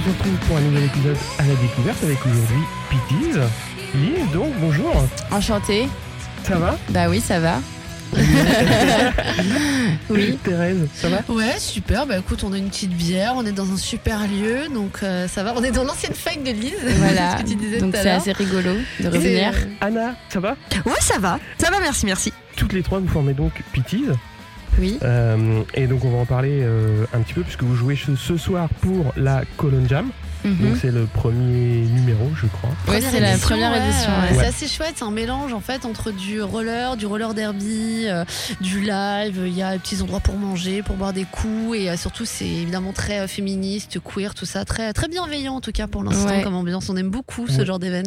[0.00, 3.38] se retrouve pour un nouvel épisode à la découverte avec aujourd'hui Pitties.
[3.94, 4.92] Lise, donc bonjour,
[5.30, 5.88] Enchantée.
[6.42, 6.76] ça va?
[6.90, 7.60] Bah oui, ça va.
[10.10, 10.38] Oui.
[10.44, 11.18] Thérèse, ça va?
[11.28, 12.06] Ouais, super.
[12.06, 15.26] Bah écoute, on a une petite bière, on est dans un super lieu, donc euh,
[15.28, 15.54] ça va.
[15.56, 16.74] On est dans l'ancienne fac de Lise.
[16.98, 17.38] Voilà.
[17.38, 19.52] ce que tu disais Donc c'est assez rigolo de revenir.
[19.80, 20.56] Anna, ça va?
[20.86, 21.38] Ouais, ça va.
[21.58, 22.32] Ça va, merci, merci.
[22.56, 24.04] Toutes les trois, vous formez donc Pitties.
[24.78, 24.98] Oui.
[25.02, 28.36] Euh, et donc on va en parler euh, un petit peu puisque vous jouez ce,
[28.36, 30.10] soir pour la Cologne Jam.
[30.44, 30.76] Donc Mhm.
[30.78, 32.68] c'est le premier numéro, je crois.
[32.84, 34.10] Première c'est la première ouais, édition.
[34.10, 34.34] ouais.
[34.34, 38.26] C'est assez chouette, c'est un mélange en fait entre du roller, du roller derby, euh,
[38.60, 39.40] du live.
[39.46, 42.26] Il y a des petits endroits pour manger, pour boire des coups, et euh, surtout
[42.26, 46.04] c'est évidemment très euh, féministe, queer, tout ça, très très bienveillant en tout cas pour
[46.04, 46.42] l'instant Ouais.
[46.42, 46.90] comme ambiance.
[46.90, 47.64] On aime beaucoup ce Ouais.
[47.64, 48.04] genre d'événement.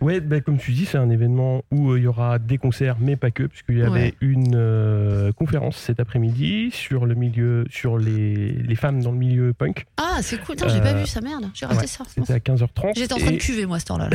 [0.00, 2.96] Ouais, bah, comme tu dis, c'est un événement où euh, il y aura des concerts,
[3.00, 4.14] mais pas que, puisqu'il y avait Ouais.
[4.22, 9.52] une euh, conférence cet après-midi sur le milieu, sur les, les femmes dans le milieu
[9.52, 9.84] punk.
[9.98, 10.56] Ah, c'est cool.
[10.58, 11.50] J'ai pas Euh, vu ça, merde.
[11.52, 12.04] J'ai raté ouais, ça.
[12.08, 12.92] C'était à 15h30.
[12.96, 14.08] J'étais en train de cuver moi à cette heure-là.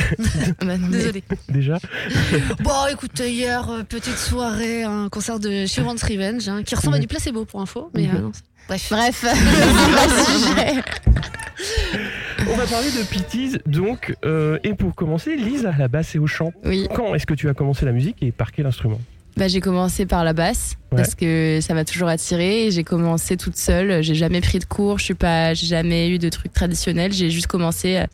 [0.63, 1.23] Non, mais- Désolée.
[1.49, 1.77] déjà.
[2.63, 7.01] Bon, écoute, hier, petite soirée, un concert de Chevron's Revenge, hein, qui ressemble à Ouais.
[7.01, 7.91] du placebo pour info.
[7.93, 8.15] Mais Mhm.
[8.15, 8.89] euh, non, c'est- bref.
[8.89, 9.25] Bref,
[12.51, 16.19] On va parler de Pitties, donc, euh, et pour commencer, Lise à la basse et
[16.19, 16.51] au chant.
[16.63, 16.87] Oui.
[16.93, 18.99] Quand est-ce que tu as commencé la musique et par quel instrument?
[19.37, 20.97] Bah, j'ai commencé par la basse Ouais.
[20.97, 22.69] parce que ça m'a toujours attiré.
[22.71, 24.01] J'ai commencé toute seule.
[24.03, 24.99] J'ai jamais pris de cours.
[24.99, 27.11] Je suis pas, j'ai jamais eu de trucs traditionnels.
[27.11, 28.05] J'ai juste commencé euh,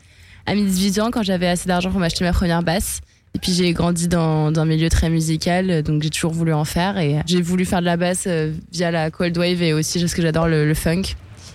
[0.48, 3.02] à mes 18 ans quand j'avais assez d'argent pour m'acheter ma première basse.
[3.36, 6.66] Et puis j'ai grandi dans, dans un milieu très musical, donc j'ai toujours voulu en
[6.66, 6.98] faire.
[6.98, 10.14] Et j'ai voulu faire de la basse euh, via la cold wave et aussi parce
[10.16, 11.04] que j'adore le, le funk,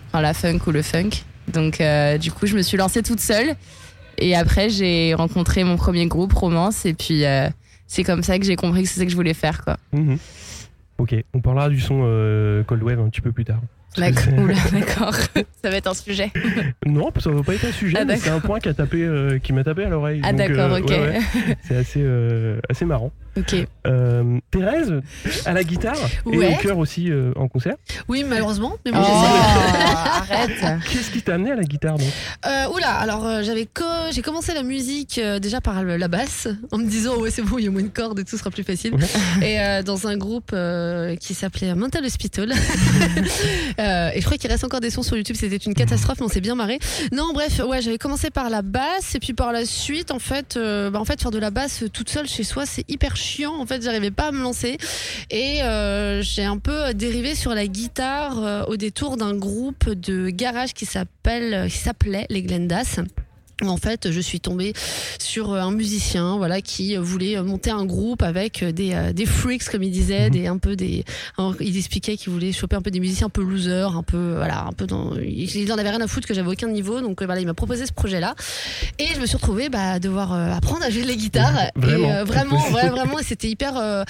[0.08, 1.10] enfin la funk ou le funk.
[1.52, 3.54] Donc euh, du coup, je me suis lancée toute seule.
[4.18, 7.48] Et après, j'ai rencontré mon premier groupe, Romance, et puis euh,
[7.86, 9.76] c'est comme ça que j'ai compris que c'est ça que je voulais faire, quoi.
[9.92, 10.18] Mhm.
[10.98, 13.60] Ok, on parlera du son euh, Cold Wave un petit peu plus tard.
[13.96, 14.22] D'accord.
[14.24, 15.14] C'est- Oula, d'accord.
[15.62, 16.30] ça va être un sujet.
[16.86, 19.02] Non, ça va pas être un sujet, Ah, mais c'est un point qui a tapé,
[19.04, 20.20] euh, qui m'a tapé à l'oreille.
[20.24, 20.88] Ah Donc, d'accord, euh, ok.
[20.88, 21.20] ouais, ouais,
[21.66, 23.10] c'est assez, euh, assez marrant.
[23.36, 23.54] Ok.
[23.86, 24.94] Euh, Thérèse,
[25.44, 25.96] à la guitare
[26.32, 26.54] et Ouais.
[26.54, 27.74] au chœur aussi euh, en concert.
[28.08, 28.76] Oui, malheureusement.
[28.86, 29.92] Mais Oh, bon, j'essaie.
[30.32, 30.80] arrête.
[30.90, 32.08] Qu'est-ce qui t'a amené à la guitare donc?
[32.46, 36.48] Euh, oula, alors euh, j'avais co- j'ai commencé la musique euh, déjà par la basse
[36.72, 38.50] en me disant ouais c'est bon il y a moins de cordes et tout sera
[38.50, 38.94] plus facile
[39.42, 42.52] et euh, dans un groupe euh, qui s'appelait Mental Hospital
[43.86, 46.26] Euh, et je crois qu'il reste encore des sons sur YouTube c'était une catastrophe mais
[46.26, 46.78] on s'est bien marré.
[47.12, 50.56] Non bref ouais j'avais commencé par la basse et puis par la suite en fait
[50.56, 53.54] euh, bah, en fait faire de la basse toute seule chez soi c'est hyper chiant
[53.54, 54.78] en fait j'arrivais pas à me lancer.
[55.30, 60.30] Et euh, j'ai un peu dérivé sur la guitare euh, au détour d'un groupe de
[60.30, 63.00] garage qui s'appelle qui s'appelait les Glendas
[63.64, 64.74] En fait, je suis tombée
[65.18, 69.24] sur euh, un musicien, voilà, qui voulait monter un groupe avec euh, des euh, des
[69.24, 70.30] freaks, comme il disait, Mhm.
[70.30, 71.04] des un peu des.
[71.38, 74.34] alors, il expliquait qu'il voulait choper un peu des musiciens un peu losers, un peu
[74.36, 75.14] voilà, un peu dans.
[75.16, 77.86] Il en avait rien à foutre que j'avais aucun niveau, donc voilà, il m'a proposé
[77.86, 78.34] ce projet-là,
[78.98, 81.52] et je me suis retrouvée bah, à devoir euh, apprendre à jouer de la guitare.
[81.76, 82.08] Vraiment.
[82.08, 83.76] Et euh, vraiment, ouais, vraiment, et c'était hyper.
[83.78, 84.04] euh,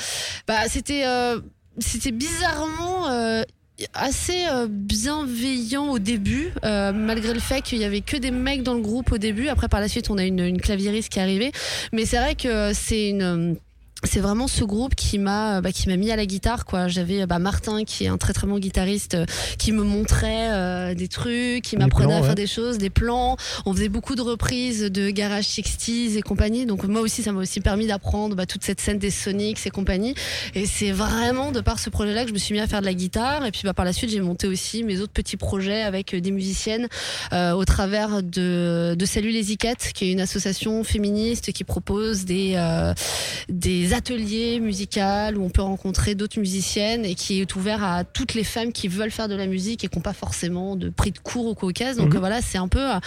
[0.48, 1.38] bah, c'était euh,
[1.78, 3.08] c'était bizarrement.
[3.10, 3.42] euh,
[3.94, 8.62] assez euh, bienveillant au début, euh, malgré le fait qu'il y avait que des mecs
[8.62, 9.48] dans le groupe au début.
[9.48, 11.52] Après, par la suite, on a une, une claviériste qui est arrivée.
[11.92, 13.54] Mais c'est vrai que c'est une euh,
[14.04, 16.86] c'est vraiment ce groupe qui m'a bah, qui m'a mis à la guitare quoi.
[16.86, 19.24] J'avais bah, Martin qui est un très très bon guitariste euh,
[19.58, 22.34] qui me montrait euh, des trucs qui Des m'apprenait à faire ouais.
[22.34, 23.36] des choses des plans.
[23.64, 26.66] On faisait beaucoup de reprises de Garage 60s et compagnie.
[26.66, 29.70] Donc moi aussi ça m'a aussi permis d'apprendre bah, toute cette scène des Sonics et
[29.70, 30.14] compagnie.
[30.54, 32.80] Et c'est vraiment de par ce projet là que je me suis mis à faire
[32.80, 33.46] de la guitare.
[33.46, 36.20] Et puis bah, par la suite j'ai monté aussi mes autres petits projets avec euh,
[36.20, 36.88] des musiciennes
[37.32, 42.24] euh, au travers de, de Salut les Iquettes, qui est une association féministe qui propose
[42.24, 42.92] des, euh,
[43.86, 45.00] des ateliers musicaux
[45.36, 48.88] où on peut rencontrer d'autres musiciennes et qui est ouvert à toutes les femmes qui
[48.88, 51.54] veulent faire de la musique et qui n'ont pas forcément de prix de cours au
[51.54, 51.96] Caucase.
[51.96, 52.18] Donc Mhm.
[52.20, 52.98] voilà, c'est un peu, euh,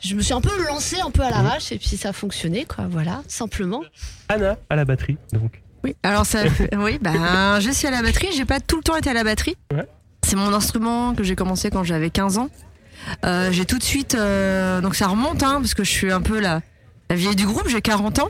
[0.00, 2.64] je me suis un peu lancée un peu à l'arrache et puis ça a fonctionné,
[2.64, 2.86] quoi.
[2.90, 3.82] Voilà, simplement.
[4.28, 5.62] Anna à la batterie, donc.
[5.84, 8.82] Oui, alors ça fait- oui, bah, je suis à la batterie, j'ai pas tout le
[8.82, 9.56] temps été à la batterie.
[9.72, 9.86] Ouais.
[10.26, 12.48] C'est mon instrument que j'ai commencé quand j'avais 15 ans.
[13.24, 16.20] Euh, j'ai tout de suite euh, donc ça remonte hein, parce que je suis un
[16.20, 16.60] peu la,
[17.08, 18.28] la vieille du groupe, j'ai 40 ans.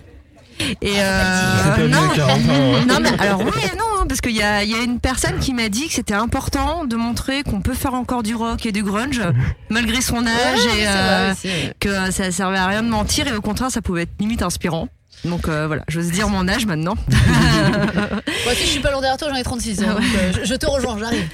[0.82, 2.84] Et euh, non, 40 ans, hein.
[2.88, 4.98] non mais alors oui et non hein, parce qu'il y a, il y a une
[5.00, 8.66] personne qui m'a dit que c'était important de montrer qu'on peut faire encore du rock
[8.66, 9.22] et du grunge
[9.70, 11.74] malgré son âge Ouais, et euh, vrai aussi, ouais.
[11.80, 14.88] que ça servait à rien de mentir et au contraire ça pouvait être limite inspirant.
[15.24, 16.94] Donc euh, voilà, j'ose dire mon âge maintenant.
[17.08, 19.86] Moi aussi, je suis pas loin derrière toi, j'en ai 36 ans.
[19.88, 19.94] Ouais.
[19.94, 21.26] donc, euh, je, je te rejoins, j'arrive.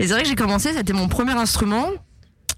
[0.00, 1.86] Et c'est vrai que j'ai commencé, c'était mon premier instrument.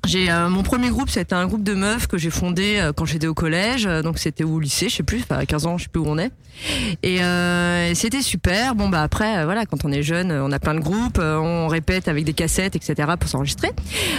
[0.07, 3.05] J'ai euh, mon premier groupe, c'était un groupe de meufs que j'ai fondé euh, quand
[3.05, 5.85] j'étais au collège, euh, donc c'était au lycée, je sais plus, à 15 ans, je
[5.85, 6.31] sais plus où on est.
[7.03, 7.21] Et,
[7.95, 8.75] c'était super.
[8.75, 12.07] Bon bah après, voilà, quand on est jeune, on a plein de groupes, on répète
[12.07, 13.11] avec des cassettes, etc.
[13.19, 13.71] pour s'enregistrer.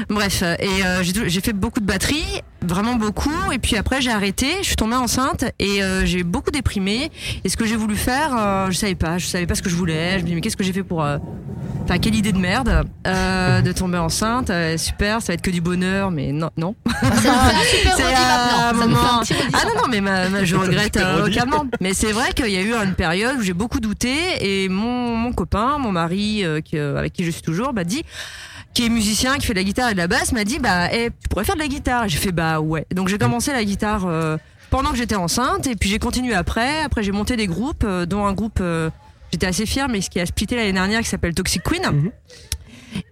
[0.10, 3.52] Bref, et j'ai fait beaucoup de batterie, vraiment beaucoup.
[3.54, 7.12] Et puis après, j'ai arrêté, je suis tombée enceinte et j'ai beaucoup déprimé.
[7.44, 8.32] Et ce que j'ai voulu faire,
[8.72, 10.18] je savais pas, je savais pas ce que je voulais.
[10.18, 11.06] Je me dis mais qu'est-ce que j'ai fait pour
[11.84, 14.52] Enfin, quelle idée de merde de tomber enceinte.
[14.78, 16.76] super, ça va être que du bonheur, mais non, non.
[16.86, 19.22] Super C'est un moment-
[19.54, 21.66] Ah non, non, mais ma- ma- je regrette euh, aucunement.
[21.80, 25.16] Mais c'est vrai qu'il y a eu une période où j'ai beaucoup douté et mon,
[25.16, 28.04] mon copain, mon mari, euh, qui, euh, avec qui je suis toujours, m'a dit
[28.74, 30.88] qui est musicien, qui fait de la guitare et de la basse, m'a dit bah
[30.94, 32.08] eh, tu pourrais faire de la guitare.
[32.08, 32.86] J'ai fait bah ouais.
[32.96, 34.38] Donc j'ai commencé la guitare euh,
[34.70, 36.82] pendant que j'étais enceinte et puis j'ai continué après.
[36.84, 38.90] Après j'ai monté des groupes, euh, dont un groupe euh,
[39.34, 41.82] j'étais assez fière mais ce qui a splitté l'année dernière qui s'appelle Toxic Queen.
[41.84, 42.12] Mhm.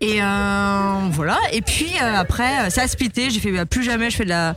[0.02, 1.38] Et euh, voilà.
[1.54, 3.30] Et puis euh, après euh, ça a splitté.
[3.30, 4.56] J'ai fait bah, plus jamais je fais de la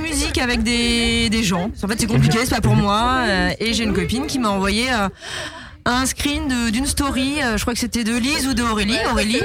[0.00, 1.70] musique avec des, des gens.
[1.82, 3.24] En fait, c'est compliqué, c'est pas pour moi.
[3.58, 4.86] Et j'ai une copine qui m'a envoyé
[5.86, 7.36] un screen d'une story.
[7.56, 8.98] je crois que c'était de Lise ou de Aurélie.
[9.10, 9.40] Aurélie.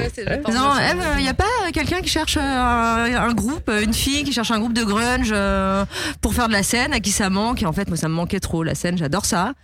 [0.52, 4.32] Non, Eve, il y a pas quelqu'un qui cherche un, un groupe, une fille qui
[4.32, 5.86] cherche un groupe de grunge euh,
[6.20, 7.62] pour faire de la scène, à qui ça manque?
[7.62, 8.98] Et en fait, moi, ça me manquait trop la scène.
[8.98, 9.54] J'adore ça.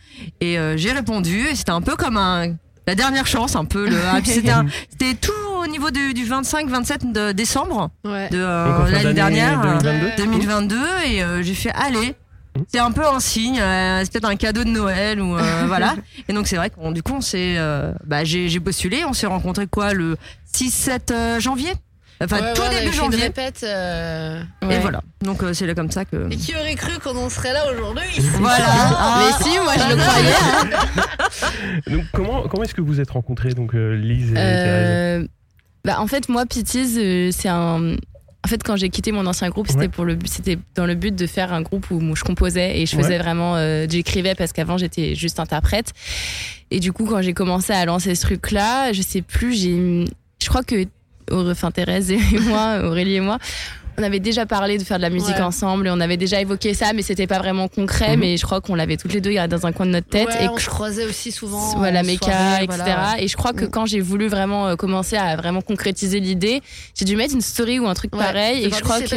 [0.41, 1.47] Et euh, j'ai répondu.
[1.49, 2.55] Et c'était un peu comme un
[2.91, 3.89] la dernière chance, un peu.
[3.89, 5.33] Le, puis c'était tout
[5.63, 8.29] au niveau du, du 25-27 de décembre Ouais.
[8.31, 9.61] de euh, l'année dernière.
[9.65, 9.79] euh,
[10.17, 10.23] 2022.
[10.25, 10.77] 2022
[11.07, 12.15] et euh, j'ai fait allez
[12.73, 15.95] c'est un peu un signe euh, c'est peut-être un cadeau de Noël ou euh, voilà
[16.29, 19.27] et donc c'est vrai qu'on du coup on s'est euh, bah j'ai postulé on s'est
[19.29, 20.17] rencontré quoi le
[20.53, 21.73] 6 7 euh, janvier
[22.23, 25.91] enfin Ouais, tout ouais, début janvier répète, euh, et voilà donc euh, c'est là comme
[25.91, 28.05] ça que Et qui aurait cru qu'on en serait là aujourd'hui?
[28.39, 29.23] Voilà Ah.
[29.39, 30.33] Mais si, moi je le croyais.
[30.33, 31.11] hein.
[31.91, 35.23] Donc, comment comment est-ce que vous êtes rencontrés, donc euh, Lise et Thérèse?
[35.23, 35.29] Euh,
[35.85, 37.97] bah, en fait, moi, Pitties, euh, c'est un.
[38.45, 39.89] En fait, quand j'ai quitté mon ancien groupe, c'était Ouais.
[39.89, 42.87] pour le but, c'était dans le but de faire un groupe où je composais et
[42.87, 43.19] je faisais Ouais.
[43.19, 45.93] vraiment, euh, j'écrivais parce qu'avant j'étais juste interprète.
[46.71, 50.05] Et du coup, quand j'ai commencé à lancer ce truc-là, je sais plus, j'ai,
[50.43, 50.87] je crois que,
[51.31, 52.19] enfin Thérèse et
[52.49, 53.39] moi, Aurélie et moi,
[54.01, 55.41] on avait déjà parlé de faire de la musique Ouais.
[55.43, 58.15] ensemble et on avait déjà évoqué ça, mais c'était pas vraiment concret.
[58.17, 58.21] Mhm.
[58.21, 60.45] Mais je crois qu'on l'avait toutes les deux dans un coin de notre tête Ouais,
[60.45, 61.77] et on que se croisait aussi souvent.
[61.77, 63.15] voilà méca soirée, etc voilà.
[63.21, 63.71] et je crois que Mm.
[63.71, 66.61] quand j'ai voulu vraiment euh, commencer à vraiment concrétiser l'idée
[66.99, 69.09] j'ai dû mettre une story ou un truc Ouais, pareil c'est et je crois que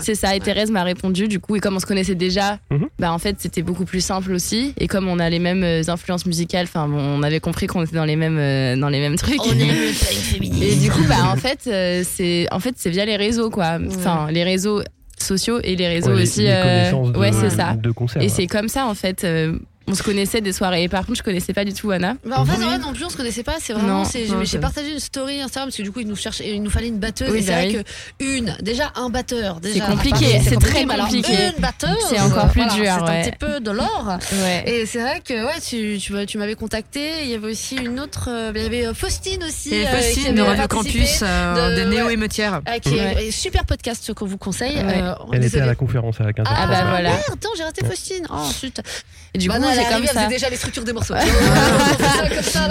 [0.00, 0.40] c'est ça et Ouais.
[0.40, 2.88] Thérèse m'a répondu du coup et comme on se connaissait déjà Mhm.
[2.98, 5.82] bah en fait c'était beaucoup plus simple aussi et comme on a les mêmes euh,
[5.88, 9.00] influences musicales enfin bon, on avait compris qu'on était dans les mêmes euh, dans les
[9.00, 12.74] mêmes trucs On aime le et du coup bah en fait euh, c'est en fait
[12.76, 14.82] c'est via les réseaux quoi enfin les réseaux
[15.18, 18.22] sociaux et les réseaux Ouais, aussi les euh, ouais c'est ça de concert.
[18.22, 19.24] et c'est comme ça en fait.
[19.24, 20.84] euh, on se connaissait des soirées.
[20.84, 22.16] Et par contre, je connaissais pas du tout Anna.
[22.24, 23.54] Bah, en fait, en vrai, non plus, on se connaissait pas.
[23.60, 26.08] C'est vraiment, Non, c'est, non, j'ai partagé une story Instagram parce que du coup, il
[26.08, 27.30] nous cherchait, il nous fallait une batteuse.
[27.30, 29.84] Oui, et c'est bah vrai que une, déjà un batteur, déjà.
[29.86, 31.32] C'est compliqué, c'est très alors compliqué.
[31.56, 33.18] Une batteuse, C'est encore plus voilà, dur, C'est ouais.
[33.20, 34.18] un petit peu de l'or.
[34.32, 34.64] Ouais.
[34.66, 37.22] Et c'est vrai que ouais, tu, tu, tu m'avais contacté.
[37.22, 39.74] Il y avait aussi une autre, euh, il y avait euh, Faustine aussi.
[39.74, 42.08] Et euh, Faustine de Radio Campus, euh, de- de, Néo.
[42.08, 42.60] Émeutière.
[42.82, 44.76] qui est super podcast qu'on vous conseille.
[44.76, 45.00] Ouais.
[45.02, 47.10] Euh, Elle était à la conférence à la 15 Ah, bah voilà.
[47.10, 48.26] Merde, attends, j'ai resté Faustine.
[48.30, 48.80] Oh, zut.
[49.34, 50.26] Et du Bah coup, c'est est comme ça.
[50.26, 51.14] déjà les structures des morceaux.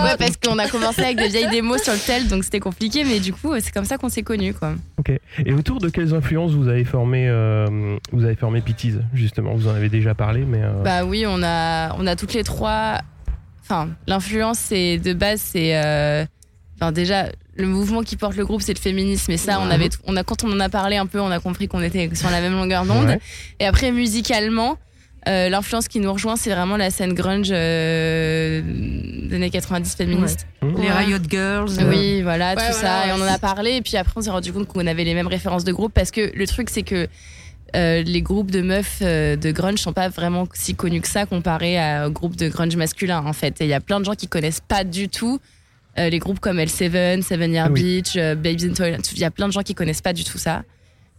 [0.06, 3.04] Ouais, parce qu'on a commencé avec des vieilles démos sur le tel, donc c'était compliqué,
[3.04, 4.74] mais du coup, c'est comme ça qu'on s'est connus, quoi.
[5.00, 5.12] Ok.
[5.46, 9.54] Et autour de quelles influences vous avez formé, euh, vous avez formé Pitties justement?
[9.56, 12.44] Vous en avez déjà parlé, mais euh, Bah oui, on a, on a toutes les
[12.44, 13.00] trois.
[13.64, 15.76] Enfin, l'influence, c'est de base, c'est.
[15.76, 16.26] euh,
[16.80, 19.32] Enfin, déjà, le mouvement qui porte le groupe, c'est le féminisme.
[19.32, 21.40] Et ça, on avait, on a, quand on en a parlé un peu, on a
[21.40, 23.08] compris qu'on était sur la même longueur d'onde.
[23.08, 23.20] Ouais.
[23.62, 24.78] Et après, musicalement,
[25.28, 28.62] euh, l'influence qui nous rejoint, c'est vraiment la scène grunge euh,
[29.28, 30.48] des années 90 féministe.
[30.62, 30.92] Les Ouais.
[30.92, 31.70] Riot Girls.
[31.80, 33.02] euh, Oui, voilà, Ouais, tout voilà, ça.
[33.02, 33.72] ouais, et on en a parlé.
[33.78, 36.12] Et puis après, on s'est rendu compte qu'on avait les mêmes références de groupe parce
[36.12, 37.08] que le truc, c'est que
[37.76, 41.26] euh, les groupes de meufs euh, de grunge sont pas vraiment si connus que ça
[41.26, 43.60] comparé à- aux groupes de grunge masculin, en fait.
[43.62, 45.40] Et il y a plein de gens qui connaissent pas du tout
[45.98, 47.82] euh, les groupes comme L7, Seven Year oui.
[48.02, 49.02] Beach, euh, Babes in Toyland.
[49.14, 50.64] Il y a plein de gens qui connaissent pas du tout ça.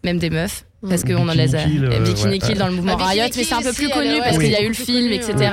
[0.07, 0.65] Même des meufs.
[0.89, 1.65] Parce qu'on en les a.
[1.65, 2.55] Kill, euh, Bikini ouais, Kill ouais.
[2.55, 4.55] dans le mouvement Ah, Bikini Riot, mais c'est un peu plus connu parce qu'il y
[4.55, 5.53] a eu le film, etc.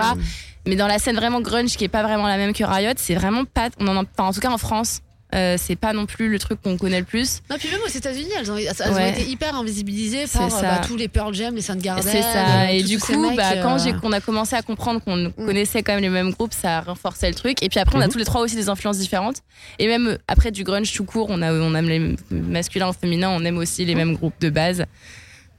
[0.67, 3.15] Mais dans la scène vraiment grunge, qui est pas vraiment la même que Riot, c'est
[3.15, 3.69] vraiment pas.
[3.79, 5.01] On en enfin, en tout cas en France,
[5.33, 7.41] euh, c'est pas non plus le truc qu'on connaît le plus.
[7.49, 9.09] Non, puis même aux États-Unis, elles ont, elles ont Ouais.
[9.09, 10.57] été hyper invisibilisées C'est par ça.
[10.57, 12.03] euh, bah, tous les Pearl Jam, les Soundgarden.
[12.03, 12.61] C'est ça.
[12.63, 15.81] euh, Et du coup, mecs, bah, quand j'ai, qu'on a commencé à comprendre qu'on connaissait
[15.83, 17.63] quand même les mêmes groupes, ça a renforcé le truc.
[17.63, 18.11] Et puis après, on a Mhm.
[18.11, 19.37] tous les trois aussi des influences différentes.
[19.79, 23.29] Et même après du grunge tout court, on, a, on aime les masculins ou féminins,
[23.31, 24.85] on aime aussi les mêmes groupes de base.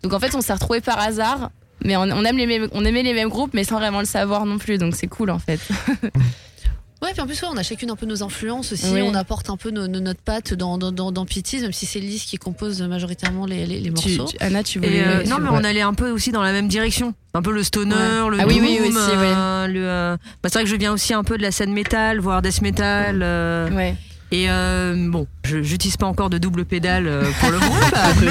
[0.02, 1.50] Donc en fait, on s'est retrouvés par hasard.
[1.84, 4.06] Mais on, on aime les mêmes, on aimait les mêmes groupes, mais sans vraiment le
[4.06, 4.78] savoir non plus.
[4.78, 5.58] Donc c'est cool en fait.
[7.04, 8.86] Ouais, puis en plus, ouais, on a chacune un peu nos influences aussi.
[8.92, 9.02] Oui.
[9.02, 11.84] On apporte un peu nos, nos- notre patte dans, dans, dans, dans Pitties, même si
[11.86, 14.32] c'est Lise qui compose majoritairement les, les, les Tu- morceaux.
[14.32, 15.04] tu- Anna, tu voulais.
[15.06, 15.58] Euh, non, mais ouais.
[15.60, 17.14] on allait un peu aussi dans la même direction.
[17.34, 17.94] Un peu le stoner,
[18.30, 18.64] le Ah oui, doom.
[18.64, 21.42] oui, aussi, euh, le, euh, bah, c'est vrai que je viens aussi un peu de
[21.42, 23.20] la scène métal, voire death metal.
[23.22, 23.94] euh, Ouais.
[24.32, 28.30] Et euh, bon, je j'utilise pas encore de double pédale euh, pour le groupe, mais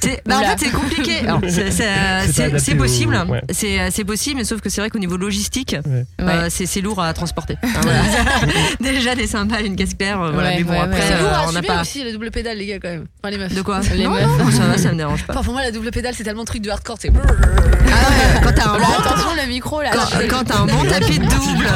[0.00, 1.12] c'est- bah, en fait c'est compliqué.
[1.48, 3.42] C'est- euh, possible, au- ouais.
[3.50, 6.04] c'est euh, possible, mais sauf que c'est vrai qu'au niveau logistique, Ouais.
[6.20, 6.50] euh, Ouais.
[6.50, 7.56] c'est lourd à transporter.
[7.82, 8.02] Voilà.
[8.80, 10.50] Déjà des cymbales, une caisse claire, euh, voilà.
[10.50, 11.20] Ouais, Mais bon ouais, après, ouais.
[11.20, 13.06] Lourd euh, à on n'a pas aussi, la double pédale, les gars, quand même.
[13.22, 13.54] Enfin, les meufs.
[13.54, 13.80] de quoi.
[13.96, 14.38] Les non, meufs.
[14.38, 15.32] non, ça va, ça me dérange pas.
[15.34, 17.10] Enfin, pour moi, la double pédale, c'est tellement de truc de hardcore, c'est.
[17.10, 19.90] Ah ouais, quand t'as un bon attention le micro là.
[19.92, 21.66] quand, quand t'as un bon tapis de double.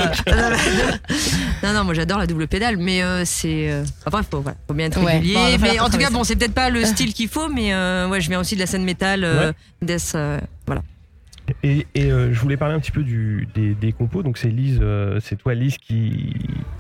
[1.63, 3.73] non, non, moi j'adore la double pédale, mais euh, c'est.
[4.07, 5.15] enfin, bref, voilà, faut bien être Ouais.
[5.15, 5.35] régulier.
[5.35, 7.73] Bon, mais en tout cas, travailler bon, c'est peut-être pas le style qu'il faut, mais
[7.73, 10.83] euh, ouais, je viens aussi de la scène métal, euh, death, euh, voilà.
[11.65, 14.23] Et, et, euh, je voulais parler un petit peu du, des, des compos.
[14.23, 16.35] Donc c'est Lise, euh, c'est toi Lise qui,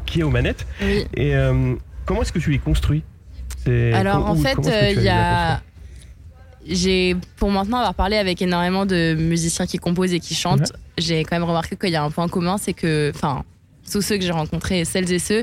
[0.06, 0.66] qui est aux manettes.
[0.80, 1.04] Oui.
[1.14, 1.74] Et euh,
[2.06, 3.02] comment est-ce que tu les construis?
[3.66, 4.56] Alors en fait,
[4.96, 5.60] il y a.
[6.64, 11.24] J'ai, pour maintenant avoir parlé avec énormément de musiciens qui composent et qui chantent, j'ai
[11.24, 13.42] quand même remarqué qu'il y a un point commun, c'est que, enfin,
[13.90, 15.42] tous ceux que j'ai rencontrés, celles et ceux,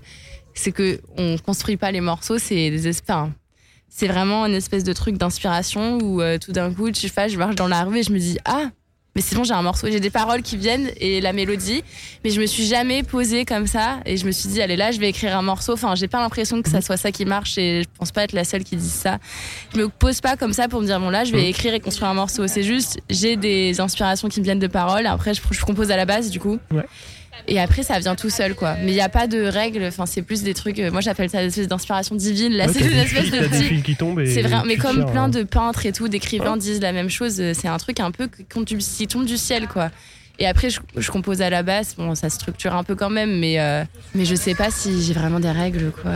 [0.54, 3.16] c'est que on construit pas les morceaux, c'est des espèces.
[3.88, 7.38] C'est vraiment une espèce de truc d'inspiration où euh, tout d'un coup, tu fais, je
[7.38, 8.66] marche dans la rue et je me dis ah.
[9.16, 11.84] Mais c'est bon, j'ai un morceau, j'ai des paroles qui viennent et la mélodie,
[12.24, 14.92] mais je me suis jamais posée comme ça et je me suis dit allez là,
[14.92, 15.74] je vais écrire un morceau.
[15.74, 18.34] Enfin, j'ai pas l'impression que ça soit ça qui marche et je pense pas être
[18.34, 19.18] la seule qui dise ça
[19.74, 21.80] je me pose pas comme ça pour me dire bon là je vais écrire et
[21.80, 25.42] construire un morceau c'est juste j'ai des inspirations qui me viennent de paroles après je,
[25.50, 26.86] je compose à la base du coup Ouais.
[27.48, 28.76] Et après ça vient tout seul quoi.
[28.84, 29.84] Mais il y a pas de règles.
[29.86, 32.54] Enfin c'est plus des trucs euh, moi j'appelle ça des espèces d'inspiration divine.
[32.54, 35.12] Là Ouais, c'est des espèce fils- de qui tombent et c'est vrai mais comme tires,
[35.12, 35.30] plein hein.
[35.30, 38.28] de peintres et tout d'écrivains disent la même chose euh, c'est un truc un peu
[38.28, 39.90] qui tombe du, ciel quoi.
[40.38, 43.40] Et après je, je compose à la basse bon ça structure un peu quand même
[43.40, 43.84] mais euh,
[44.16, 46.12] mais je sais pas si j'ai vraiment des règles quoi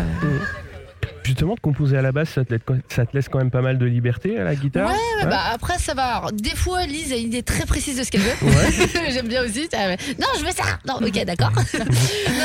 [1.24, 3.62] Justement, de composer à la base, ça te, laisse, ça te laisse quand même pas
[3.62, 4.89] mal de liberté à la guitare.
[4.89, 6.03] Ouais, ouais, bah après ça va.
[6.18, 8.46] Alors, des fois, Lise a une idée très précise de ce qu'elle veut.
[8.48, 9.12] Ouais.
[9.12, 9.68] J'aime bien aussi.
[10.20, 10.63] Non, je veux ça.
[10.88, 11.51] Non, ok, d'accord.
[11.74, 11.86] non,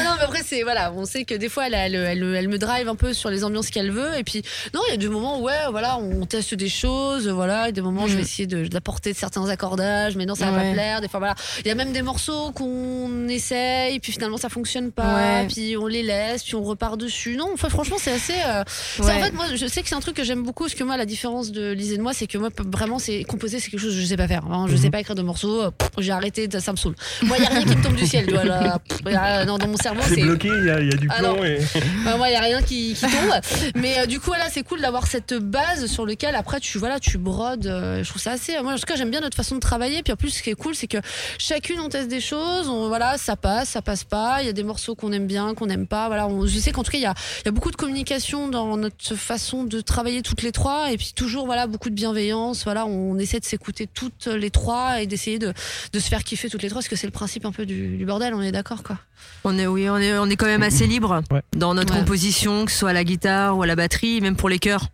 [0.05, 2.59] non, mais après c'est voilà, on sait que des fois elle, elle, elle, elle me
[2.59, 4.17] drive un peu sur les ambiances qu'elle veut.
[4.19, 4.43] Et puis
[4.75, 7.73] non, il y a des moments où ouais, voilà, on teste des choses, voilà, et
[7.73, 8.25] des moments où je vais Mm.
[8.25, 10.69] essayer de- d'apporter certains accordages, mais non, ça va Ouais.
[10.69, 11.01] pas plaire.
[11.01, 14.91] Des fois voilà, il y a même des morceaux qu'on essaye, puis finalement ça fonctionne
[14.93, 15.47] pas, Ouais.
[15.49, 17.37] puis on les laisse, puis on repart dessus.
[17.37, 18.35] Non, enfin franchement c'est assez.
[18.47, 19.23] euh, C'est- En Ouais.
[19.23, 21.07] fait, moi, je sais que c'est un truc que j'aime beaucoup, parce que moi, la
[21.07, 23.95] différence de Lise et de moi, c'est que moi, vraiment, c'est composer, c'est quelque chose
[23.95, 24.45] que je sais pas faire.
[24.51, 24.67] Hein.
[24.69, 24.79] Je Mhm.
[24.79, 26.95] sais pas écrire de morceaux, euh, j'ai arrêté, ça, ça me saoule.
[27.23, 28.79] Moi, il y a rien qui me tombe du ciel, tu vois, là.
[28.89, 30.97] Pff, y a- non, dans mon cerveau, C'est bloqué, il y, a il y a
[30.97, 31.45] du Ah plomb non.
[31.45, 31.59] et.
[31.59, 31.63] Ouais,
[32.19, 33.73] moi, il y a rien qui, qui tombe.
[33.77, 37.01] Mais euh, du coup, voilà, c'est cool d'avoir cette base sur lequel après tu voilà,
[37.01, 37.67] tu brodes.
[37.67, 38.53] euh, je trouve ça assez.
[38.63, 40.03] Moi, en tout cas, j'aime bien notre façon de travailler.
[40.03, 40.99] Puis en plus, ce qui est cool, c'est que
[41.39, 42.69] chacune on teste des choses.
[42.69, 44.39] On, voilà, ça passe, ça passe pas.
[44.43, 46.07] Il y a des morceaux qu'on aime bien, qu'on n'aime pas.
[46.09, 47.77] Voilà, on, je sais qu'en tout cas, il y a, il y a beaucoup de
[47.77, 50.91] communication dans notre façon de travailler toutes les trois.
[50.93, 52.65] Et puis toujours, voilà, beaucoup de bienveillance.
[52.65, 55.53] Voilà, on essaie de s'écouter toutes les trois et d'essayer de,
[55.93, 57.97] de se faire kiffer toutes les trois, parce que c'est le principe un peu du,
[57.97, 58.35] du bordel.
[58.35, 58.99] On est d'accord, quoi.
[59.45, 61.43] On est, oui, on est, on est quand même assez libre Ouais.
[61.57, 62.01] dans notre Ouais.
[62.01, 64.89] composition, que ce soit à la guitare ou à la batterie, même pour les chœurs.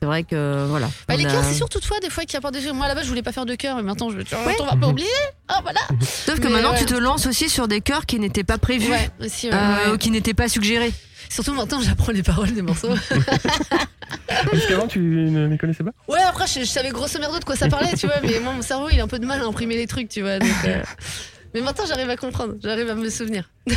[0.00, 0.88] C'est vrai que voilà.
[1.08, 2.72] Bah, les a- chœurs, c'est sûr toutefois des fois qui apportent des choses.
[2.72, 4.18] Moi à la base je voulais pas faire de chœur, mais maintenant je
[4.60, 5.08] on va pas oublier.
[5.48, 5.80] Ah voilà.
[6.00, 6.78] Sauf que Mais maintenant ouais.
[6.78, 9.86] tu te lances aussi sur des chœurs qui n'étaient pas prévus, Ouais, aussi, ouais, euh,
[9.88, 9.92] ouais.
[9.94, 10.92] ou qui n'étaient pas suggérés.
[11.30, 12.94] Surtout maintenant j'apprends les paroles des morceaux.
[14.28, 15.90] Parce qu'avant, tu ne les connaissais pas?
[16.06, 18.52] Ouais après je, je savais grosso merdo de quoi ça parlait, tu vois, mais moi
[18.52, 20.38] mon cerveau il a un peu de mal à imprimer les trucs, tu vois.
[20.38, 20.80] Donc, euh,
[21.54, 23.50] Mais maintenant j'arrive à comprendre, j'arrive à me souvenir.